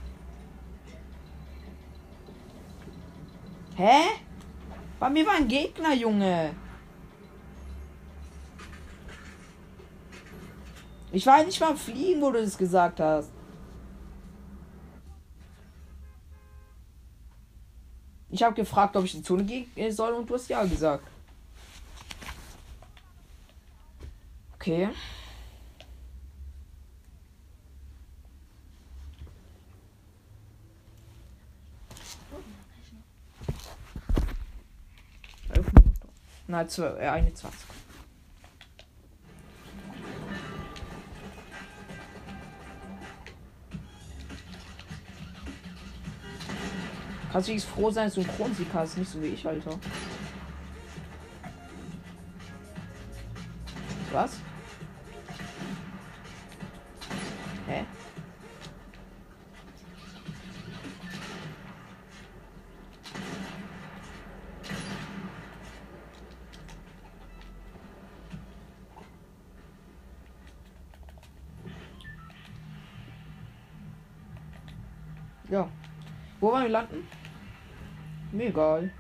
[3.76, 4.04] Hä?
[5.00, 6.54] Bei mir war ein Gegner, Junge.
[11.12, 13.32] Ich war nicht mal Fliegen, wo du das gesagt hast.
[18.30, 21.04] Ich habe gefragt, ob ich in die Zone gehen soll und du hast ja gesagt.
[24.54, 24.90] Okay.
[36.58, 37.68] Nein, zwölf, äh, 21.
[47.32, 49.78] Kannst du jetzt froh sein, Kronsieg hast, nicht so wie ich, Alter.
[54.12, 54.32] Was?
[75.50, 75.70] Ja.
[76.39, 77.08] Wo wollen wir landen?
[78.32, 78.91] Mir egal.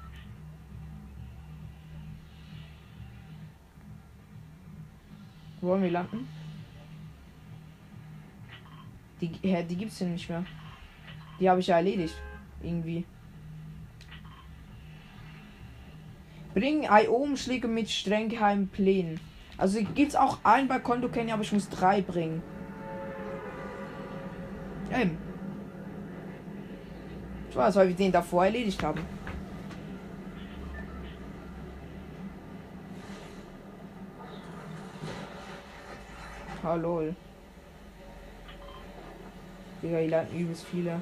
[5.59, 6.27] Wo wollen wir landen?
[9.19, 10.45] Die, hä, die gibt's hier nicht mehr.
[11.39, 12.15] Die habe ich ja erledigt.
[12.61, 13.05] Irgendwie.
[16.53, 19.19] Bring IO-Umschläge mit streng geheimen Plänen.
[19.57, 22.41] Also gibt's auch einen bei Konto Kenny, aber ich muss drei bringen.
[24.91, 25.26] Eben.
[27.57, 29.03] Ich weiß, weil wir den davor erledigt haben.
[36.61, 37.15] Hallo.
[39.81, 41.01] Digga, hier landen übelst viele.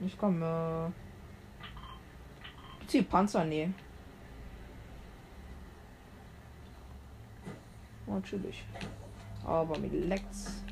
[0.00, 0.94] Ich komme.
[2.78, 3.44] Gibt's hier Panzer?
[3.44, 3.68] Nee.
[8.06, 8.64] Natürlich.
[9.44, 10.65] Aber mit leckt's.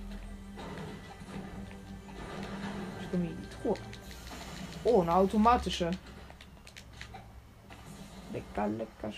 [3.65, 4.95] Komme in die Truhe.
[4.95, 5.91] Oh, eine automatische.
[8.33, 9.13] Lecker, lecker.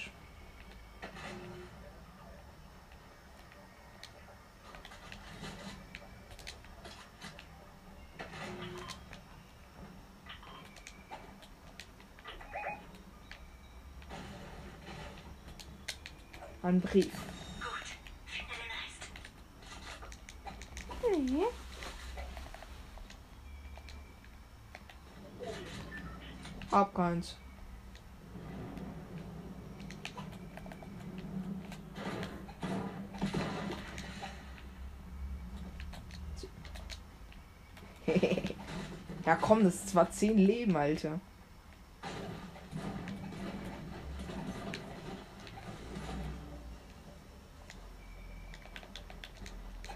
[16.62, 17.12] Ein Brief.
[17.12, 17.20] Gut.
[18.26, 19.02] Finde den Rest.
[26.72, 27.36] Hab keins.
[39.26, 41.20] ja komm, das ist zwar 10 Leben, Alter.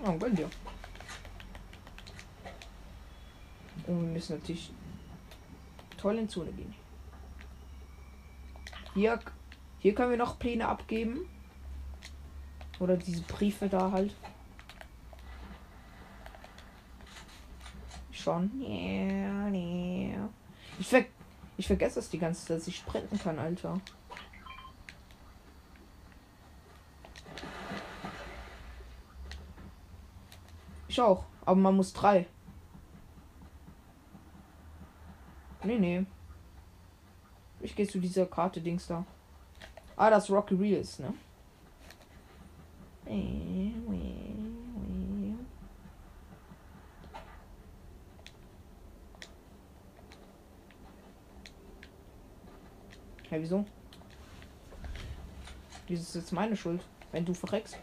[0.05, 0.51] Oh, gönn dir.
[3.87, 4.73] Und wir müssen natürlich
[5.97, 6.75] toll in Zone gehen.
[8.95, 9.21] Hier,
[9.79, 11.29] hier können wir noch Pläne abgeben.
[12.79, 14.15] Oder diese Briefe da halt.
[18.11, 18.51] Schon.
[18.61, 20.15] Ja, nee.
[20.79, 21.05] Ich, ver
[21.57, 23.81] ich vergesse das die ganze Zeit, dass ich sprinten kann, Alter.
[30.89, 31.25] Ich auch.
[31.45, 32.27] Aber man muss drei.
[35.63, 36.07] Nee, nee.
[37.61, 39.05] Ich gehe zu dieser Karte Dings da.
[39.97, 41.13] Ah, das Rocky Real ist, ne?
[53.31, 53.65] Hä, wieso?
[55.87, 56.83] Wieso ist jetzt meine Schuld,
[57.13, 57.79] wenn du verreckst?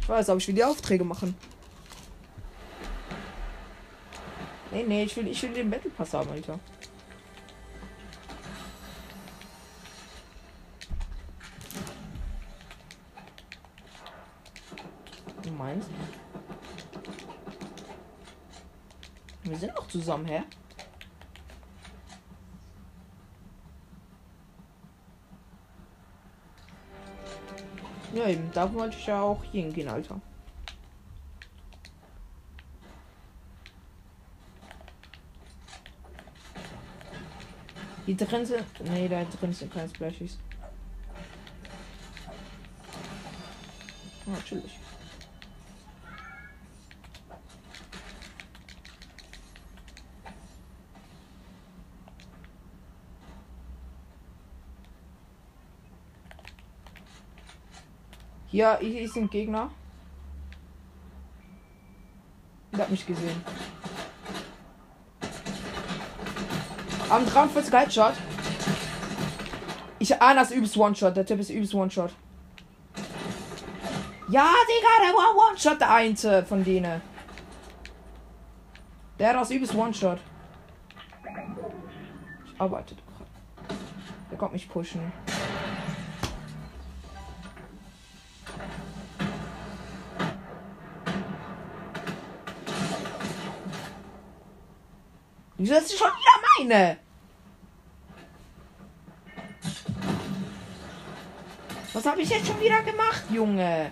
[0.00, 1.34] Ich weiß, aber ich die Aufträge machen.
[4.76, 6.60] Nee, nee, ich will, ich will den Battle Pass haben, Alter.
[15.42, 15.88] Du meinst?
[19.44, 20.42] Wir sind noch zusammen, hä?
[28.12, 30.20] Ja, eben, da wollte ich ja auch hingehen, Alter.
[38.06, 38.64] Die drin sind.
[38.84, 40.38] Nee, da drin sind keine Splashies.
[44.26, 44.78] Natürlich.
[58.52, 59.70] Ja, hier ist ein Gegner.
[62.72, 63.55] Der hat mich gesehen.
[67.08, 68.14] Am 43 Headshot.
[70.00, 71.16] Ich ahne das übelst One-Shot.
[71.16, 72.10] Der Typ ist übelst One-Shot.
[74.28, 77.00] Ja, Digga, der war One-Shot, der eine von denen.
[79.20, 80.18] Der hat das übelst One-Shot.
[82.44, 83.02] Ich arbeite doch.
[84.30, 85.12] Der kommt mich pushen.
[95.58, 96.98] Wieso ist das schon wieder meine?
[101.92, 103.90] Was habe ich jetzt schon wieder gemacht, Junge?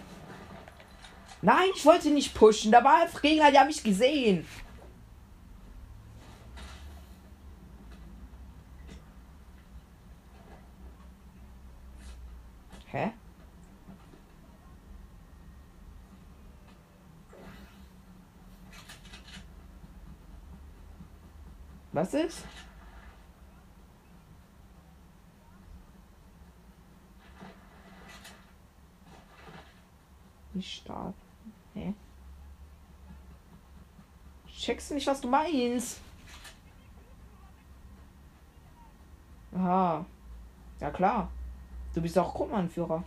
[1.40, 2.70] Nein, ich wollte nicht pushen.
[2.72, 4.46] Da war Gegner, die haben mich gesehen.
[12.86, 13.12] Hä?
[21.92, 22.44] Was ist?
[30.64, 31.14] Starten.
[31.74, 31.94] Hä?
[34.48, 36.00] Checkst du nicht, was du meinst?
[39.54, 40.04] Aha.
[40.80, 41.28] Ja klar.
[41.94, 43.04] Du bist auch Gruppenanführer.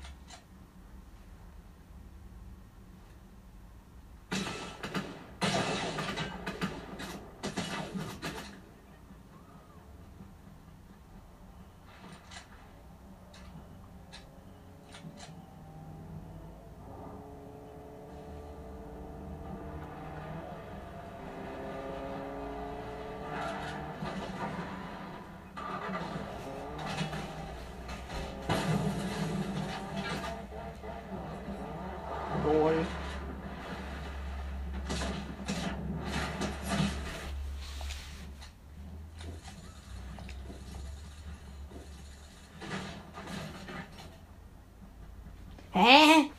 [32.45, 32.85] Lol.
[45.73, 46.29] Hä?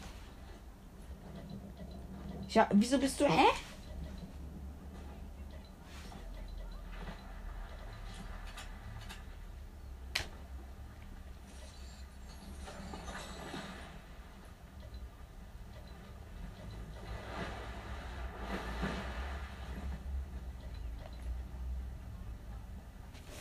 [2.58, 3.24] Ja, wieso bist du.
[3.24, 3.46] Hä?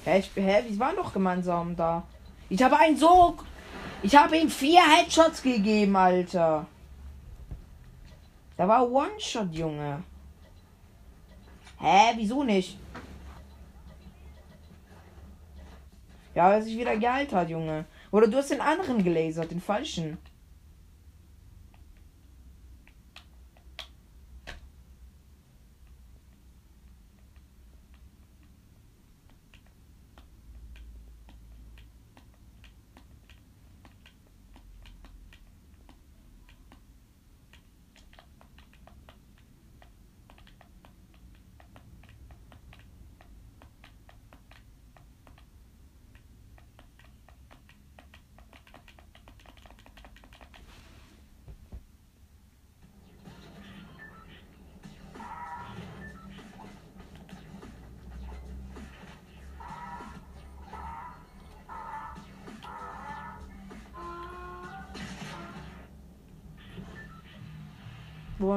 [0.05, 2.03] Hä, ich, hä, wir waren doch gemeinsam da.
[2.49, 3.35] Ich habe einen so.
[4.03, 6.67] Ich habe ihm vier Headshots gegeben, Alter.
[8.57, 10.03] Da war One-Shot, Junge.
[11.79, 12.77] Hä, wieso nicht?
[16.33, 17.85] Ja, weil er sich wieder geheilt hat, Junge.
[18.11, 20.17] Oder du hast den anderen gelasert, den falschen.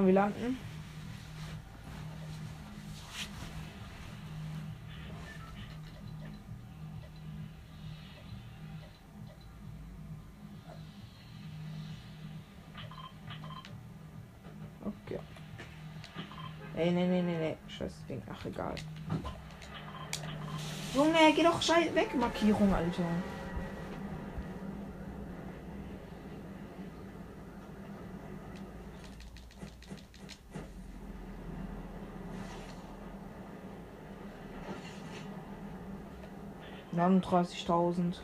[0.00, 0.58] Wollen wir landen?
[14.82, 15.18] Okay.
[16.76, 17.56] Ey, nee, nee, nee, nee.
[17.68, 18.22] Scheiß Ding.
[18.32, 18.74] Ach, egal.
[20.94, 23.04] Junge, geh doch scheiß weg, Markierung, Alter.
[37.10, 38.22] Neununddreißigtausend.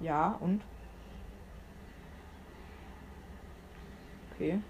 [0.00, 0.60] Ja, und?
[4.34, 4.60] Okay.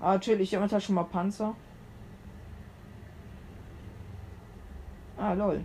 [0.00, 1.54] Ah, chill, ich habe halt schon mal Panzer.
[5.16, 5.64] Ah, lol.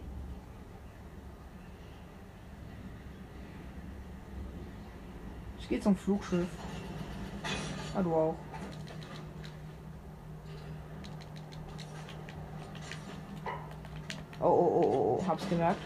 [5.60, 6.47] Ich gehe zum Flugschiff.
[7.95, 8.36] Ah, du auch.
[14.39, 15.82] Oh, oh, oh, oh, oh, hab's gemerkt.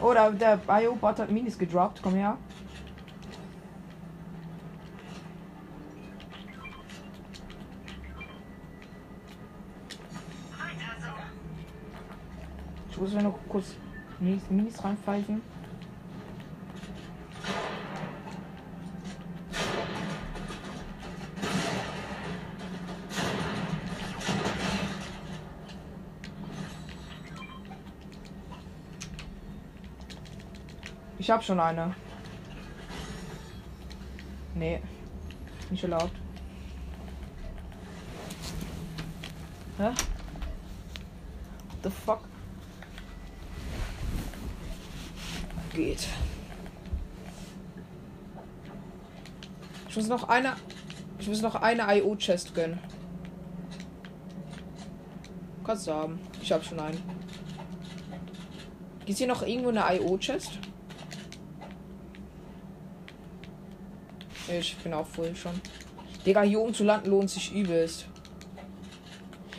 [0.00, 2.00] Oh, da, der Bio-Bot hat Minis gedroppt.
[2.02, 2.38] Komm her.
[12.90, 13.76] Ich muss mir noch kurz
[14.18, 15.42] Minis reinpfeifen.
[31.28, 31.94] Ich hab schon eine.
[34.54, 34.80] Nee.
[35.68, 36.16] Nicht erlaubt.
[39.76, 39.88] Hä?
[39.88, 39.96] What
[41.82, 42.20] the fuck?
[45.74, 46.08] Geht.
[49.90, 50.56] Ich muss noch eine.
[51.18, 52.78] Ich muss noch eine IO-Chest gönnen.
[55.62, 56.20] Kannst du haben.
[56.40, 57.02] Ich hab schon einen.
[59.04, 60.58] Ist hier noch irgendwo eine IO-Chest?
[64.50, 65.60] Ich bin auch voll schon.
[66.24, 68.06] Digga, hier oben zu landen lohnt sich übelst.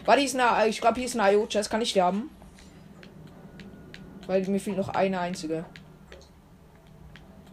[0.05, 1.69] Warte, hier ist eine, ich glaube, hier ist eine IO-Chest.
[1.69, 2.29] Kann ich sterben?
[4.25, 5.65] Weil mir fehlt noch eine einzige.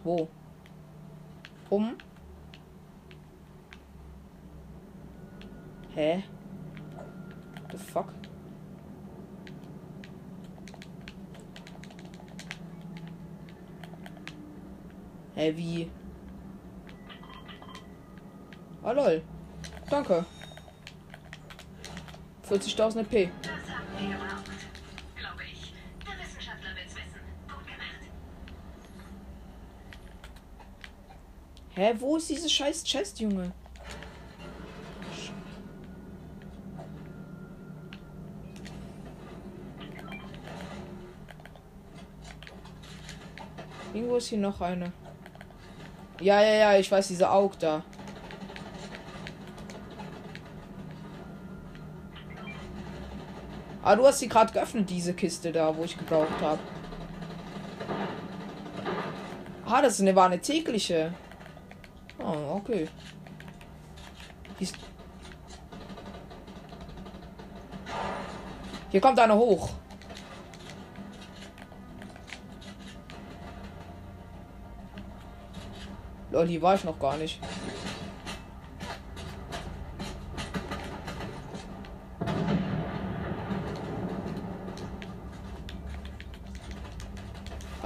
[0.04, 0.28] Wo?
[1.68, 1.96] Um?
[5.94, 6.22] Hä?
[22.66, 23.30] 50.000 EP.
[31.74, 33.52] Hä, wo ist diese scheiß Chest, Junge?
[43.92, 44.92] Irgendwo ist hier noch eine.
[46.20, 47.84] Ja, ja, ja, ich weiß, diese Aug da.
[53.86, 56.58] Ah, du hast sie gerade geöffnet, diese Kiste da, wo ich gebraucht habe.
[59.64, 61.14] Ah, das ist eine, war eine tägliche.
[62.18, 62.88] Oh, okay.
[64.58, 64.74] Ist-
[68.90, 69.70] Hier kommt einer hoch.
[76.32, 77.38] Lol, hier war ich noch gar nicht.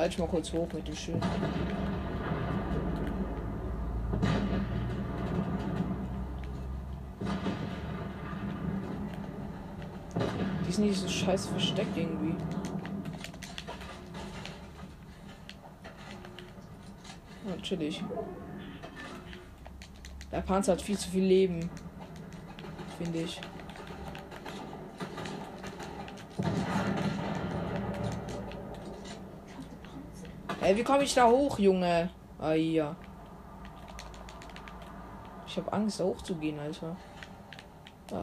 [0.00, 1.22] Halt mal kurz hoch mit dem Schild.
[10.64, 12.34] Die ist nicht so scheiße versteckt irgendwie.
[17.60, 18.02] Chillig.
[20.32, 21.68] Der Panzer hat viel zu viel Leben.
[22.96, 23.38] Finde ich.
[30.70, 32.10] Ey, wie komme ich da hoch, Junge?
[32.38, 32.94] Ah, hier.
[35.44, 36.96] Ich habe Angst, da hochzugehen, Alter.
[38.12, 38.20] Ja.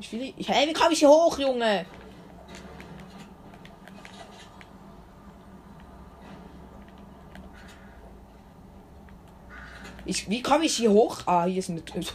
[0.00, 0.32] Ich will.
[0.38, 1.84] Ich, hey, wie komme ich hier hoch, Junge?
[10.06, 11.18] Ich, wie komme ich hier hoch?
[11.26, 12.02] Ah, hier ist eine Tür.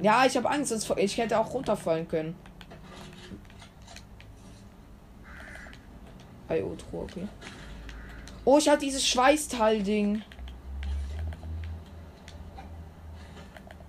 [0.00, 0.88] ja, ich habe Angst.
[0.98, 2.36] Ich hätte auch runterfallen können.
[6.52, 7.26] Bei okay.
[8.44, 10.20] Oh, ich habe dieses Schweißteil-Ding.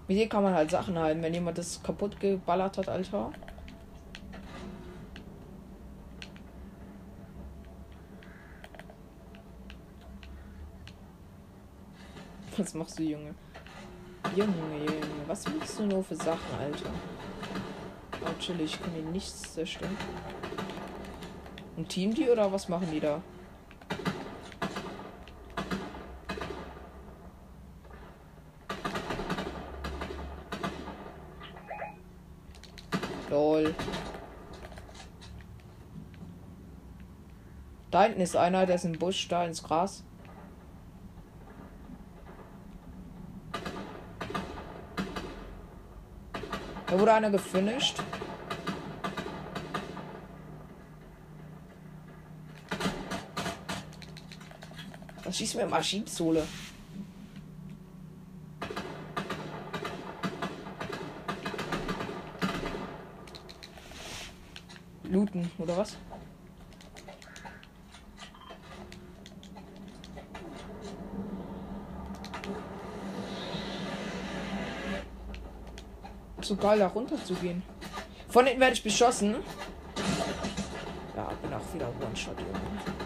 [0.07, 3.33] Mit dem kann man halt Sachen halten, wenn jemand das kaputt geballert hat, Alter.
[12.55, 13.35] Was machst du, Junge?
[14.37, 14.53] Junge,
[14.85, 16.91] Junge, was machst du nur für Sachen, Alter?
[18.21, 19.97] Oh, chill, ich kann hier nichts zerstören.
[21.75, 23.21] Und Team die oder was machen die da?
[33.29, 33.73] Lol.
[37.89, 40.03] Da hinten ist einer, der ist im Busch, da ins Gras.
[46.87, 48.03] Da wurde einer gefinisht.
[55.33, 56.45] Was schießt mir Maschinensohle?
[65.05, 65.97] Looten, oder was?
[76.41, 77.63] So geil, da runter zu gehen.
[78.29, 79.37] Von hinten werde ich beschossen.
[81.15, 83.02] Ja, bin auch wieder One-Shot, Junge.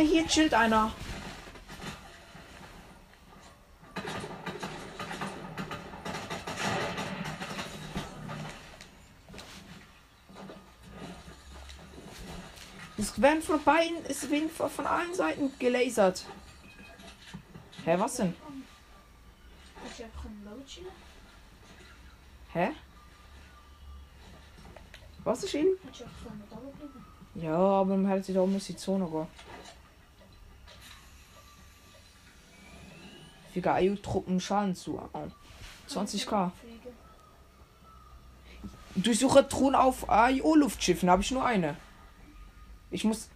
[0.00, 0.92] Hier chillt einer.
[12.96, 16.24] Es werden von beiden, es werden von allen Seiten gelasert.
[17.84, 18.34] Hä, was denn?
[22.52, 22.70] Hä?
[25.24, 25.68] Was ist ihn?
[27.34, 29.26] Ja, aber man hält sich da muss die Zone gehen.
[33.54, 35.00] Wie geil Truppen Schaden zu.
[35.12, 35.26] Oh.
[35.88, 36.50] 20k.
[36.60, 36.80] Vliegen.
[38.96, 41.76] Durchsuche Truhen auf AIO-Luftschiffen, habe ich nur eine.
[42.90, 43.28] Ich muss.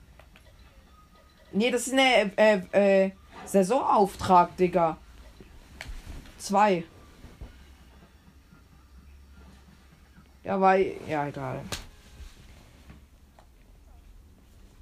[1.52, 3.10] Nee, das ist eine äh, äh,
[3.44, 4.96] Saisonauftrag, Digga.
[6.38, 6.84] Zwei.
[10.42, 10.96] Ja, weil.
[11.08, 11.62] Ja, egal.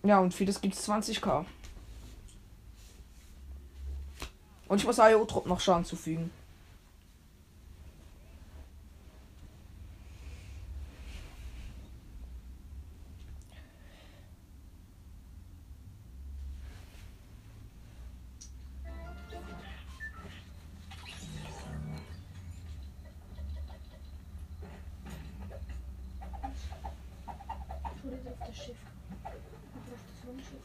[0.02, 1.44] Ja, und für das gibt es 20k.
[4.72, 6.30] Und ich muss IO-Trupp noch Schaden zufügen.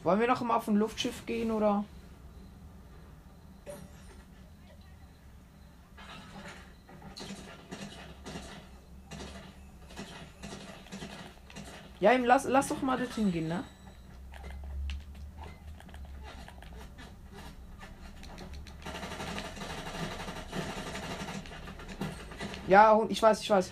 [0.03, 1.83] Wollen wir noch mal auf ein Luftschiff gehen oder?
[11.99, 13.63] Ja, ihm lass, lass doch mal dorthin gehen, ne?
[22.67, 23.71] Ja, ich weiß, ich weiß.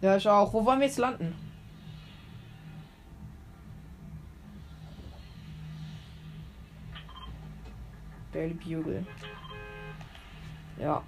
[0.00, 0.52] Ja, ich auch.
[0.52, 1.34] Wo wollen wir jetzt landen?
[8.32, 9.04] Daily Bugle.
[10.80, 11.02] Ja.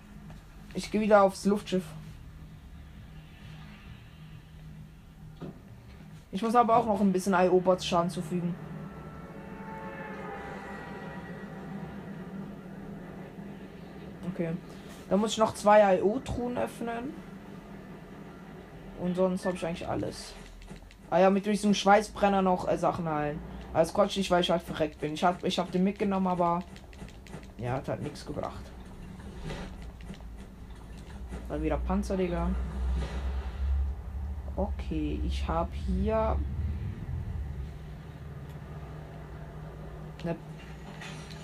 [0.74, 1.84] Ich gehe wieder aufs Luftschiff.
[6.30, 8.54] Ich muss aber auch noch ein bisschen IO-Bots Schaden zufügen.
[14.32, 14.52] Okay.
[15.10, 17.12] Dann muss ich noch zwei IO-Truhen öffnen.
[18.98, 20.32] Und sonst habe ich eigentlich alles.
[21.10, 23.38] Ah ja, mit diesem Schweißbrenner noch äh, Sachen heilen.
[23.74, 25.12] Als konnte ich nicht, weil ich halt verreckt bin.
[25.12, 26.62] Ich habe ich hab den mitgenommen, aber
[27.58, 28.62] ja, hat halt nichts gebracht.
[31.52, 32.48] Dann wieder Panzer, Digga.
[34.56, 36.38] Okay, ich habe hier
[40.24, 40.36] eine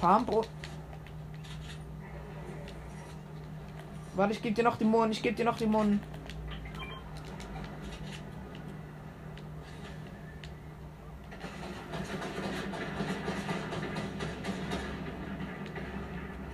[0.00, 0.46] Palmbro.
[4.14, 6.00] Warte, ich gebe dir noch die Mond, ich gebe dir noch die Mond.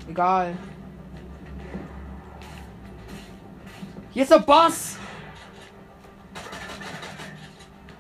[0.09, 0.57] Egal.
[4.15, 4.97] Hier ist der Boss!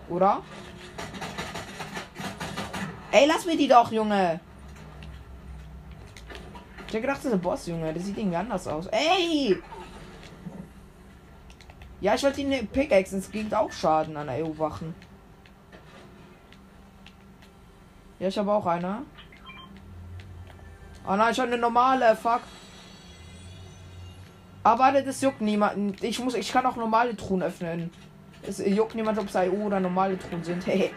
[0.09, 0.43] Oder?
[3.11, 4.39] Ey, lass mir die doch, Junge!
[6.87, 7.93] Ich hab gedacht, das ist der Boss, Junge.
[7.93, 8.87] Der sieht irgendwie anders aus.
[8.87, 9.61] Ey!
[12.01, 13.19] Ja, ich wollte ihn Pickaxe.
[13.19, 14.95] Es ging auch Schaden an EU-Wachen.
[18.21, 19.03] Ja, ich habe auch eine.
[21.09, 22.15] Oh nein, ich habe eine normale.
[22.15, 22.43] Fuck.
[24.65, 25.95] Aber das juckt niemanden.
[26.01, 27.91] Ich muss, ich kann auch normale Truhen öffnen.
[28.43, 30.67] Es juckt niemand, ob es IO oder normale Truhen sind.
[30.67, 30.91] Hey.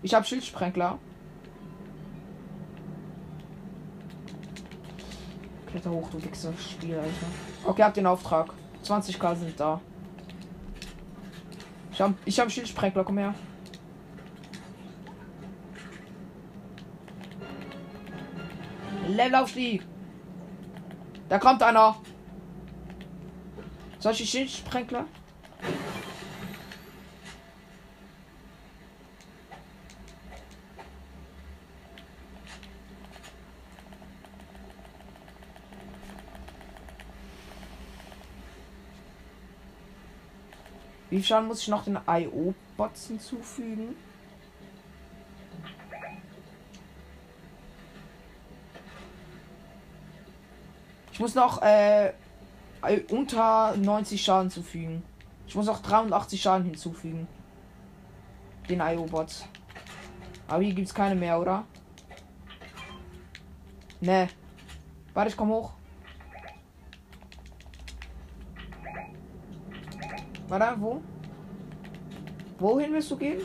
[0.00, 0.98] Ich habe Schildsprengler.
[5.66, 6.52] Kletter hoch, du Wichser.
[6.56, 7.10] Spiel, Alter.
[7.64, 8.52] Okay, habt den Auftrag.
[8.84, 9.80] 20k sind da.
[11.90, 13.34] Ich habe ich hab Schildsprengler, komm her.
[19.08, 19.87] Levelaufstieg.
[21.28, 21.96] Da kommt einer.
[23.98, 25.04] Solche Schildsprengler?
[41.10, 43.96] Wie viel Schaden muss ich noch den IO-Bots hinzufügen?
[51.18, 52.12] Ich muss noch äh,
[53.10, 55.02] unter 90 Schaden zufügen.
[55.48, 57.26] Ich muss noch 83 Schaden hinzufügen.
[58.68, 59.44] Den IO-Bots.
[60.46, 61.64] Aber hier gibt es keine mehr, oder?
[64.00, 64.28] Ne.
[65.12, 65.72] Warte, ich komm hoch.
[70.46, 71.02] Warte, wo?
[72.60, 73.40] Wohin willst du gehen?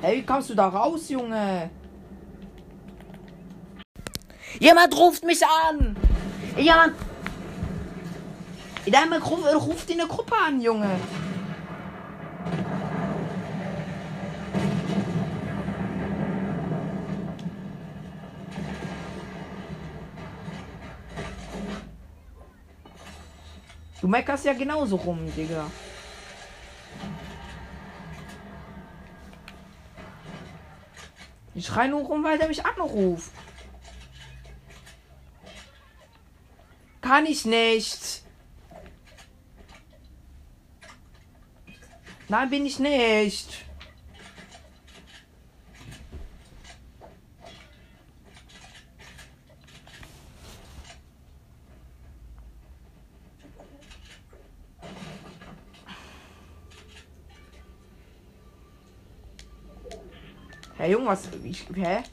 [0.00, 1.70] Hey, wie kommst du da raus, Junge?
[4.58, 6.01] Jemand ruft mich an!
[6.56, 6.94] Jemand.
[8.84, 10.90] Jemand ruft, ruft in der Gruppe an, Junge.
[24.00, 25.64] Du meckerst ja genauso rum, Digga.
[31.54, 33.30] Ich schrei nur rum, weil der mich anruft.
[37.12, 38.22] Kann ich nicht.
[42.30, 43.66] Nein, bin ich nicht.
[60.78, 61.28] Hä, Junge, was?
[61.44, 62.04] Ich, hä?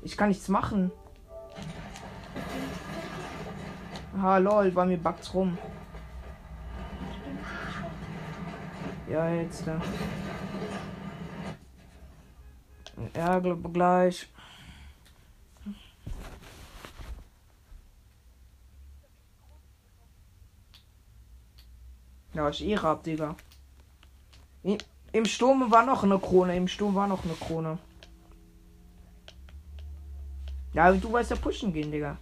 [0.00, 0.90] Ich kann nichts machen.
[4.22, 5.56] Ah, lol, bei mir backt's rum.
[9.08, 9.80] Ja, jetzt da.
[13.16, 14.28] Ja, glaub, gleich.
[22.34, 23.34] Ja, ich eh hab, Digga.
[25.12, 26.56] Im Sturm war noch eine Krone.
[26.56, 27.78] Im Sturm war noch eine Krone.
[30.74, 32.18] Ja, du weißt ja pushen gehen, Digga.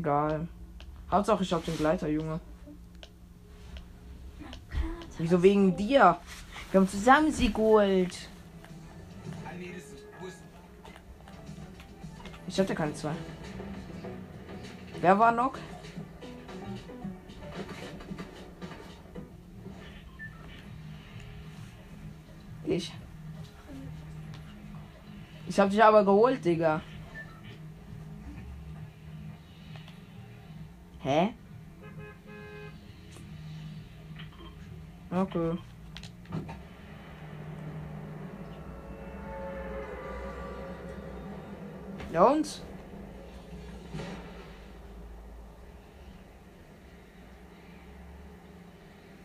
[0.00, 0.48] Egal.
[1.10, 2.40] Hauptsache ich hab den Gleiter, Junge.
[5.18, 6.16] Wieso wegen dir?
[6.70, 8.16] Wir haben zusammen sie geholt.
[12.48, 13.12] Ich hatte keine zwei.
[15.02, 15.52] Wer war noch?
[22.64, 22.90] Ich.
[25.46, 26.80] Ich hab dich aber geholt, Digga.
[31.10, 31.34] Hä?
[35.10, 35.58] Okay.
[42.12, 42.62] Ja und?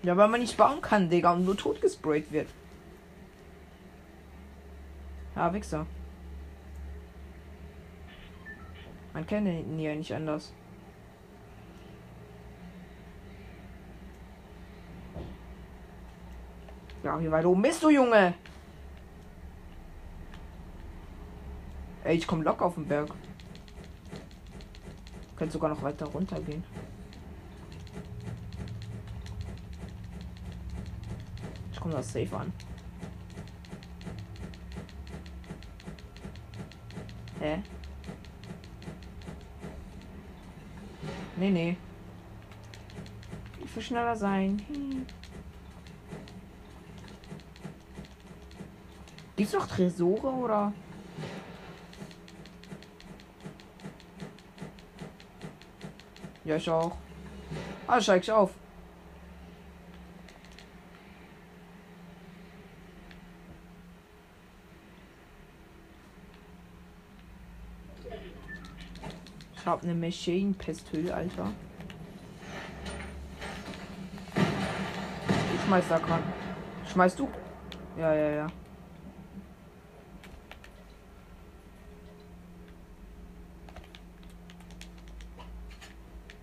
[0.02, 2.50] Ja, weil man nicht bauen kann, Digga, und nur tot gesprayt wird.
[5.36, 5.86] Ja, Wichser.
[9.14, 10.52] Man kennt ihn ja nicht anders.
[17.16, 18.34] Ja, wie weit oben bist du, Junge?
[22.04, 23.10] Ey, ich komm locker auf den Berg.
[25.38, 26.64] Könnte sogar noch weiter runter gehen.
[31.72, 32.52] Ich komme das safe an.
[37.40, 37.64] Hä?
[41.38, 41.78] Nee, nee.
[43.64, 44.62] Ich will schneller sein.
[44.68, 45.06] Hm.
[49.46, 50.74] Gibt's noch Tresore oder?
[56.44, 56.98] Ja, ich auch.
[57.86, 58.50] Ah, steig ich auf.
[69.56, 71.52] Ich hab ne Machine Pistole, Alter.
[75.54, 76.24] Ich schmeiß da dran.
[76.92, 77.30] Schmeißt du?
[77.96, 78.48] Ja, ja, ja.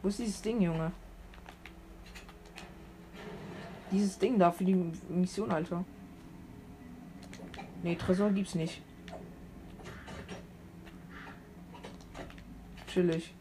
[0.02, 0.92] Wo ist dieses Ding, Junge?
[3.90, 4.74] Dieses Ding da für die
[5.08, 5.84] Mission, Alter.
[7.82, 8.82] Nee, Tresor gibt's nicht.
[12.86, 13.34] Chillig.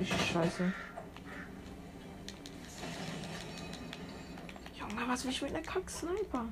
[0.00, 0.72] Ich scheiße.
[4.78, 6.46] Junge, was will ich mit einer Kack-Sniper?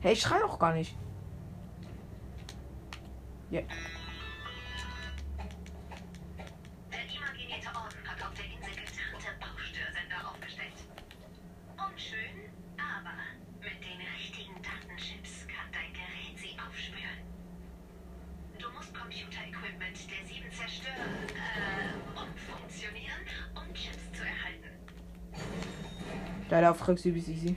[0.00, 0.96] Hey, ich schrei doch gar nicht.
[3.52, 3.60] Ja.
[3.60, 3.66] Der
[26.82, 27.56] Auf Rücks übel easy.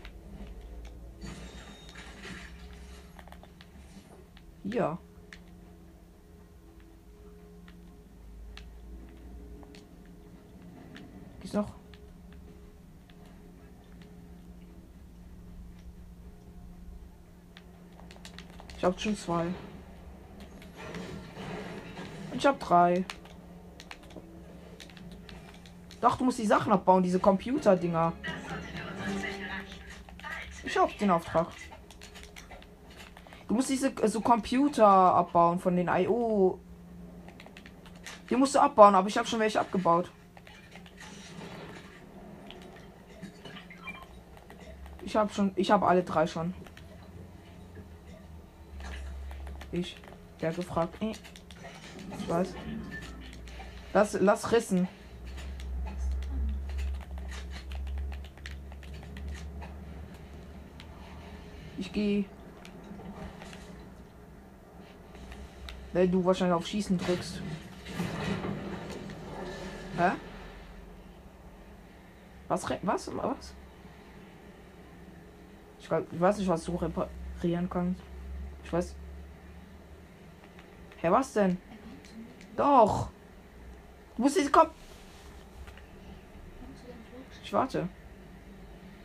[4.66, 5.00] Ja.
[11.40, 11.74] Gibt's noch?
[18.78, 19.48] Ich hab schon zwei.
[22.32, 23.04] Und ich hab drei.
[26.00, 28.14] Doch, du musst die Sachen abbauen, diese Computer-Dinger.
[28.22, 28.35] Das
[30.96, 31.48] auch den Auftrag.
[33.48, 36.60] Du musst diese äh, so Computer abbauen von den IO.
[38.30, 40.10] Die musst du abbauen, aber ich habe schon welche abgebaut.
[45.04, 46.54] Ich habe schon, ich habe alle drei schon.
[49.72, 49.98] Ich,
[50.42, 51.02] der gefragt.
[51.02, 51.14] Äh,
[52.20, 52.56] Ich weiß.
[53.94, 54.88] Lass, lass rissen.
[61.96, 62.26] Gehe.
[65.94, 67.42] Weil du wahrscheinlich auf Schießen drückst.
[69.98, 70.12] Hä?
[72.50, 72.70] Was?
[72.82, 73.12] Was?
[73.16, 73.54] Was?
[75.80, 78.02] Ich, weiß nicht, was du reparieren kannst.
[78.64, 78.96] Ich weiß.
[80.98, 81.58] Hä, was denn?
[82.58, 83.10] Doch.
[84.16, 84.72] Du musst jetzt kommen.
[87.44, 87.88] Ich warte.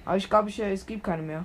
[0.04, 1.44] Aber ich glaube, ich, es gibt keine mehr.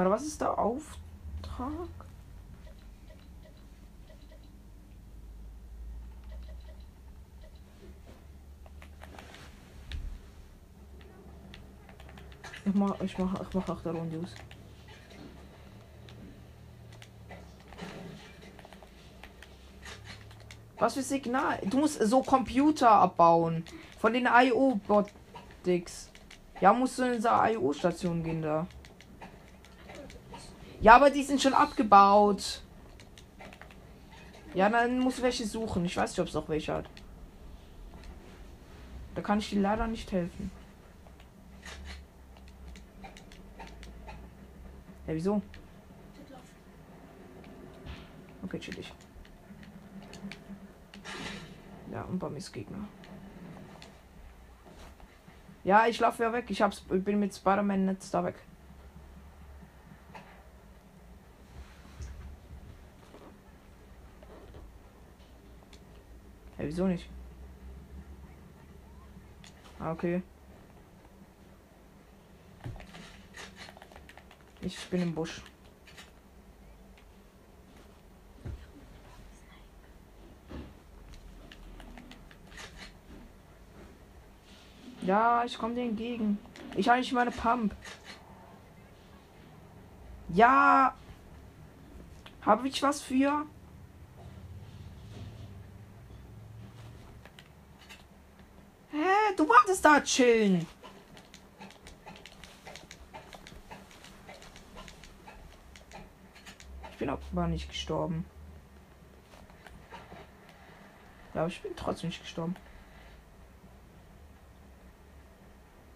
[0.00, 1.90] Warte, was ist der Auftrag?
[12.64, 14.34] Ich mach, ich mach, ich mach Achterrundius.
[20.78, 21.58] Was für Signal?
[21.66, 23.66] Du musst so Computer abbauen.
[23.98, 26.08] Von den IO-Bot-Dicks.
[26.62, 28.66] Ja, musst du in diese IO-Station gehen da.
[30.80, 32.62] Ja, aber die sind schon abgebaut.
[34.54, 35.84] Ja, dann musst du welche suchen.
[35.84, 36.88] Ich weiß nicht, ob es noch welche hat.
[39.14, 40.50] Da kann ich dir leider nicht helfen.
[45.06, 45.42] Ja, wieso?
[48.42, 48.92] Okay, chillig.
[51.92, 52.88] Ja, und bei mir ist Gegner.
[55.62, 56.46] Ja, ich laufe ja weg.
[56.48, 58.36] Ich hab's, ich bin mit Spider-Man jetzt da weg.
[66.70, 67.10] Wieso nicht?
[69.80, 70.22] Ah, okay.
[74.60, 75.42] Ich bin im Busch.
[85.02, 86.38] Ja, ich komme dir entgegen.
[86.76, 87.74] Ich habe nicht meine Pump.
[90.28, 90.94] Ja.
[92.42, 93.44] Habe ich was für?
[98.92, 99.34] Hä?
[99.36, 100.66] Du wartest da chillen.
[106.92, 108.24] Ich bin aber nicht gestorben.
[111.34, 112.54] Ja, aber ich bin trotzdem nicht gestorben.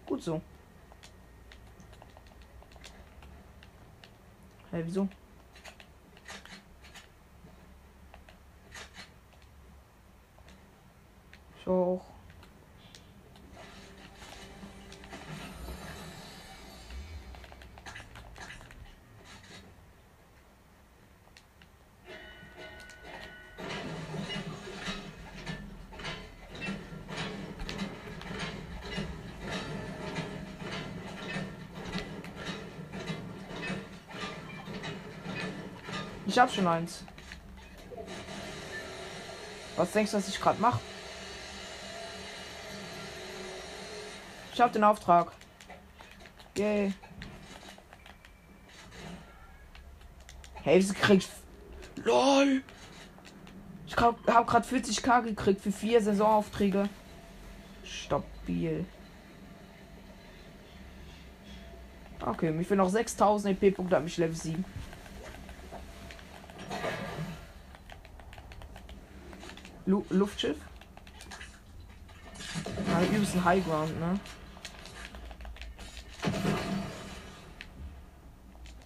[0.05, 0.41] Gut so.
[4.71, 5.07] Hä, wieso?
[36.35, 37.01] Ich hab schon eins.
[39.77, 40.81] Was denkst du, was ich gerade mache?
[44.53, 45.31] Ich hab den Auftrag.
[46.57, 46.93] Yay.
[50.55, 51.29] Hey, sie kriegt.
[52.03, 52.61] LOL!
[53.87, 56.89] Ich hab, grad 40k gekriegt für vier Saisonaufträge.
[57.85, 58.85] Stabil.
[62.19, 64.65] Okay, mir fehlen noch 6000 EP-Punkte, hab ich Level 7.
[69.85, 70.57] Lu Luftschiff?
[72.87, 74.19] Ja, übelst ein Highground, ne?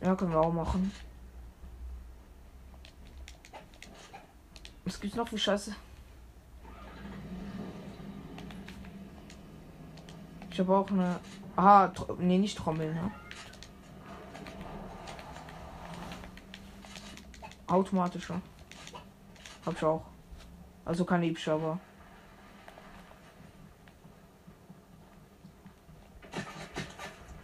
[0.01, 0.91] Ja, können wir auch machen.
[4.85, 5.75] Was gibt's noch für Scheiße?
[10.51, 11.19] Ich habe auch eine.
[11.93, 13.11] Tro nee, nicht Trommel, ne?
[17.67, 18.41] Automatische.
[19.65, 20.05] Hab ich auch.
[20.89, 21.79] Also kein epischer, aber.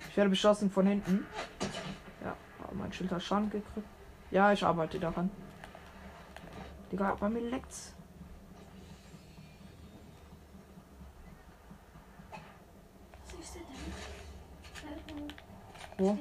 [0.09, 1.27] Ich werde beschossen von hinten.
[2.23, 2.35] Ja,
[2.71, 3.87] mein Schild hat Schaden gekriegt.
[4.31, 5.29] Ja, ich arbeite daran.
[6.91, 7.93] Digga, bei mir leckt's.
[15.99, 16.17] Wo?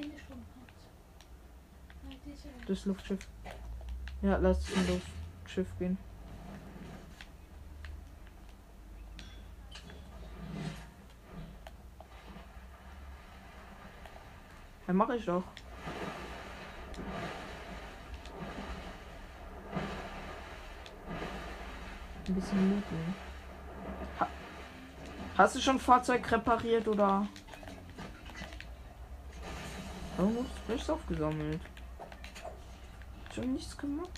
[2.66, 3.26] Das Luftschiff.
[4.20, 5.96] Ja, lass in das Schiff gehen.
[14.94, 15.42] Ja, mache ich doch.
[22.28, 23.14] Ein bisschen looten.
[24.20, 24.28] Ha
[25.36, 27.26] Hast du schon Fahrzeug repariert oder?
[30.16, 31.60] Oh, nichts aufgesammelt.
[33.34, 34.12] Schon nichts gemacht.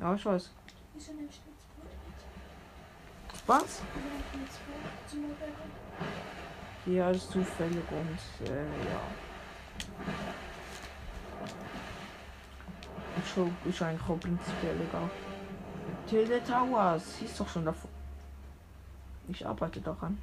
[0.00, 0.50] Ja, ich weiß.
[0.96, 1.90] Wieso nimmst du jetzt Brot
[5.08, 5.52] zum Modell?
[6.86, 9.00] Ja, ist zufällig und äh, ja.
[13.24, 15.10] Ich glaube, ist eigentlich auch prinzipiell egal.
[16.08, 17.90] Tilde Towers, hieß doch schon davor.
[19.28, 20.18] Ich arbeite daran.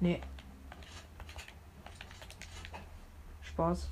[0.00, 0.20] Nee.
[3.42, 3.88] Spaß.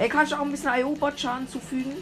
[0.00, 1.92] Ey, kann ich auch ein bisschen IO-Bot-Schaden zufügen?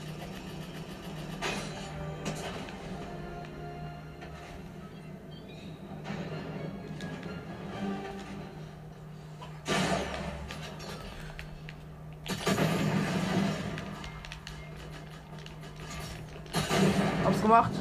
[17.25, 17.73] Hab's gemacht.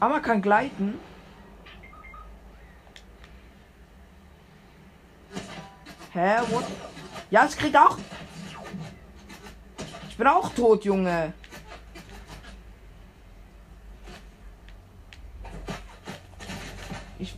[0.00, 0.98] Aber kann gleiten.
[6.12, 6.64] Hä, what?
[7.30, 7.98] Ja, ich krieg auch.
[10.14, 11.32] Ich bin auch tot, Junge.
[17.18, 17.36] Ich.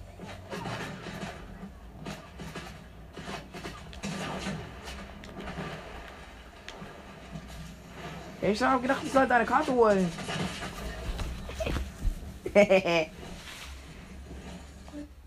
[8.43, 10.13] Ich hab gedacht, ich sollte eine Karte holen.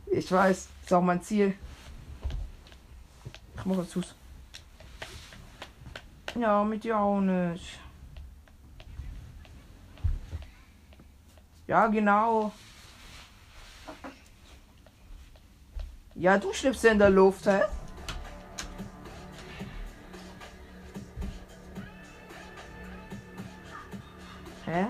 [0.06, 1.56] ich weiß, ist auch mein Ziel.
[3.58, 4.19] Ich mach was zus.
[6.40, 7.82] Ja, mit dir auch nicht.
[11.68, 12.54] Ja, genau.
[16.16, 17.62] Ja, du schnippst in der Luft, hä?
[24.66, 24.88] Hä?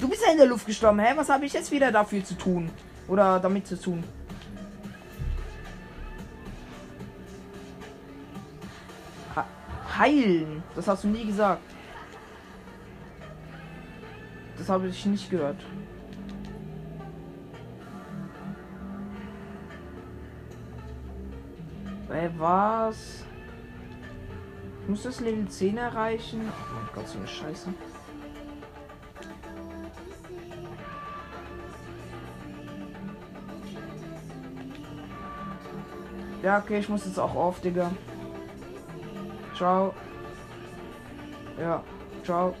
[0.00, 1.12] Du bist ja in der Luft gestorben, hä?
[1.14, 2.70] Was habe ich jetzt wieder dafür zu tun?
[3.06, 4.02] Oder damit zu tun?
[10.02, 10.62] Heilen.
[10.74, 11.62] Das hast du nie gesagt.
[14.58, 15.64] Das habe ich nicht gehört.
[22.10, 23.24] Ey, was?
[24.82, 26.40] Ich muss das Level 10 erreichen.
[26.42, 27.72] Oh mein Gott, so eine Scheiße.
[36.42, 37.92] Ja, okay, ich muss jetzt auch auf, Digga.
[39.56, 39.94] Ciao.
[41.58, 41.82] Ja,
[42.24, 42.54] ciao.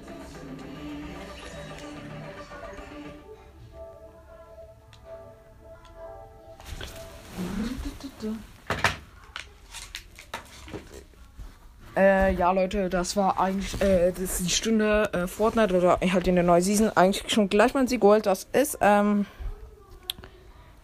[11.94, 16.26] Äh, ja, Leute, das war eigentlich äh, das ist die Stunde äh, Fortnite oder halt
[16.26, 18.24] in der neuen Season eigentlich schon gleich mal ein Sieg geholt.
[18.24, 19.26] Das ist, ähm,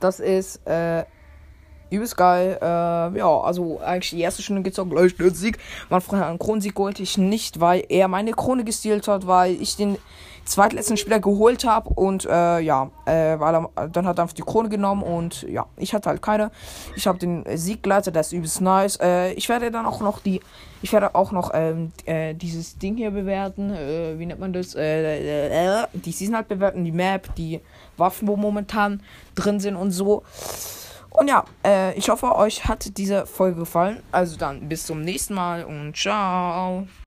[0.00, 1.04] das ist, äh,
[1.90, 2.58] übelst geil.
[2.60, 5.58] Äh, ja, also eigentlich die erste Stunde auch gleich den Sieg.
[5.88, 9.76] Mein Freund einen Kronensieg geholt, ich nicht, weil er meine Krone gestealt hat, weil ich
[9.76, 9.98] den
[10.48, 14.42] zweitletzten Spieler geholt habe und äh, ja, äh, weil er dann hat er einfach die
[14.42, 16.50] Krone genommen und ja, ich hatte halt keine.
[16.96, 18.98] Ich habe den Sieg geleitet, das ist übelst nice.
[19.00, 20.40] Äh, ich werde dann auch noch die,
[20.80, 23.70] ich werde auch noch ähm, äh, dieses Ding hier bewerten.
[23.70, 24.72] Äh, wie nennt man das?
[24.72, 27.60] Die Season halt bewerten, die Map, die
[27.96, 29.02] Waffen, wo momentan
[29.34, 30.22] drin sind und so.
[31.18, 34.00] Und ja, äh, ich hoffe, euch hat diese Folge gefallen.
[34.12, 36.86] Also dann bis zum nächsten Mal und ciao.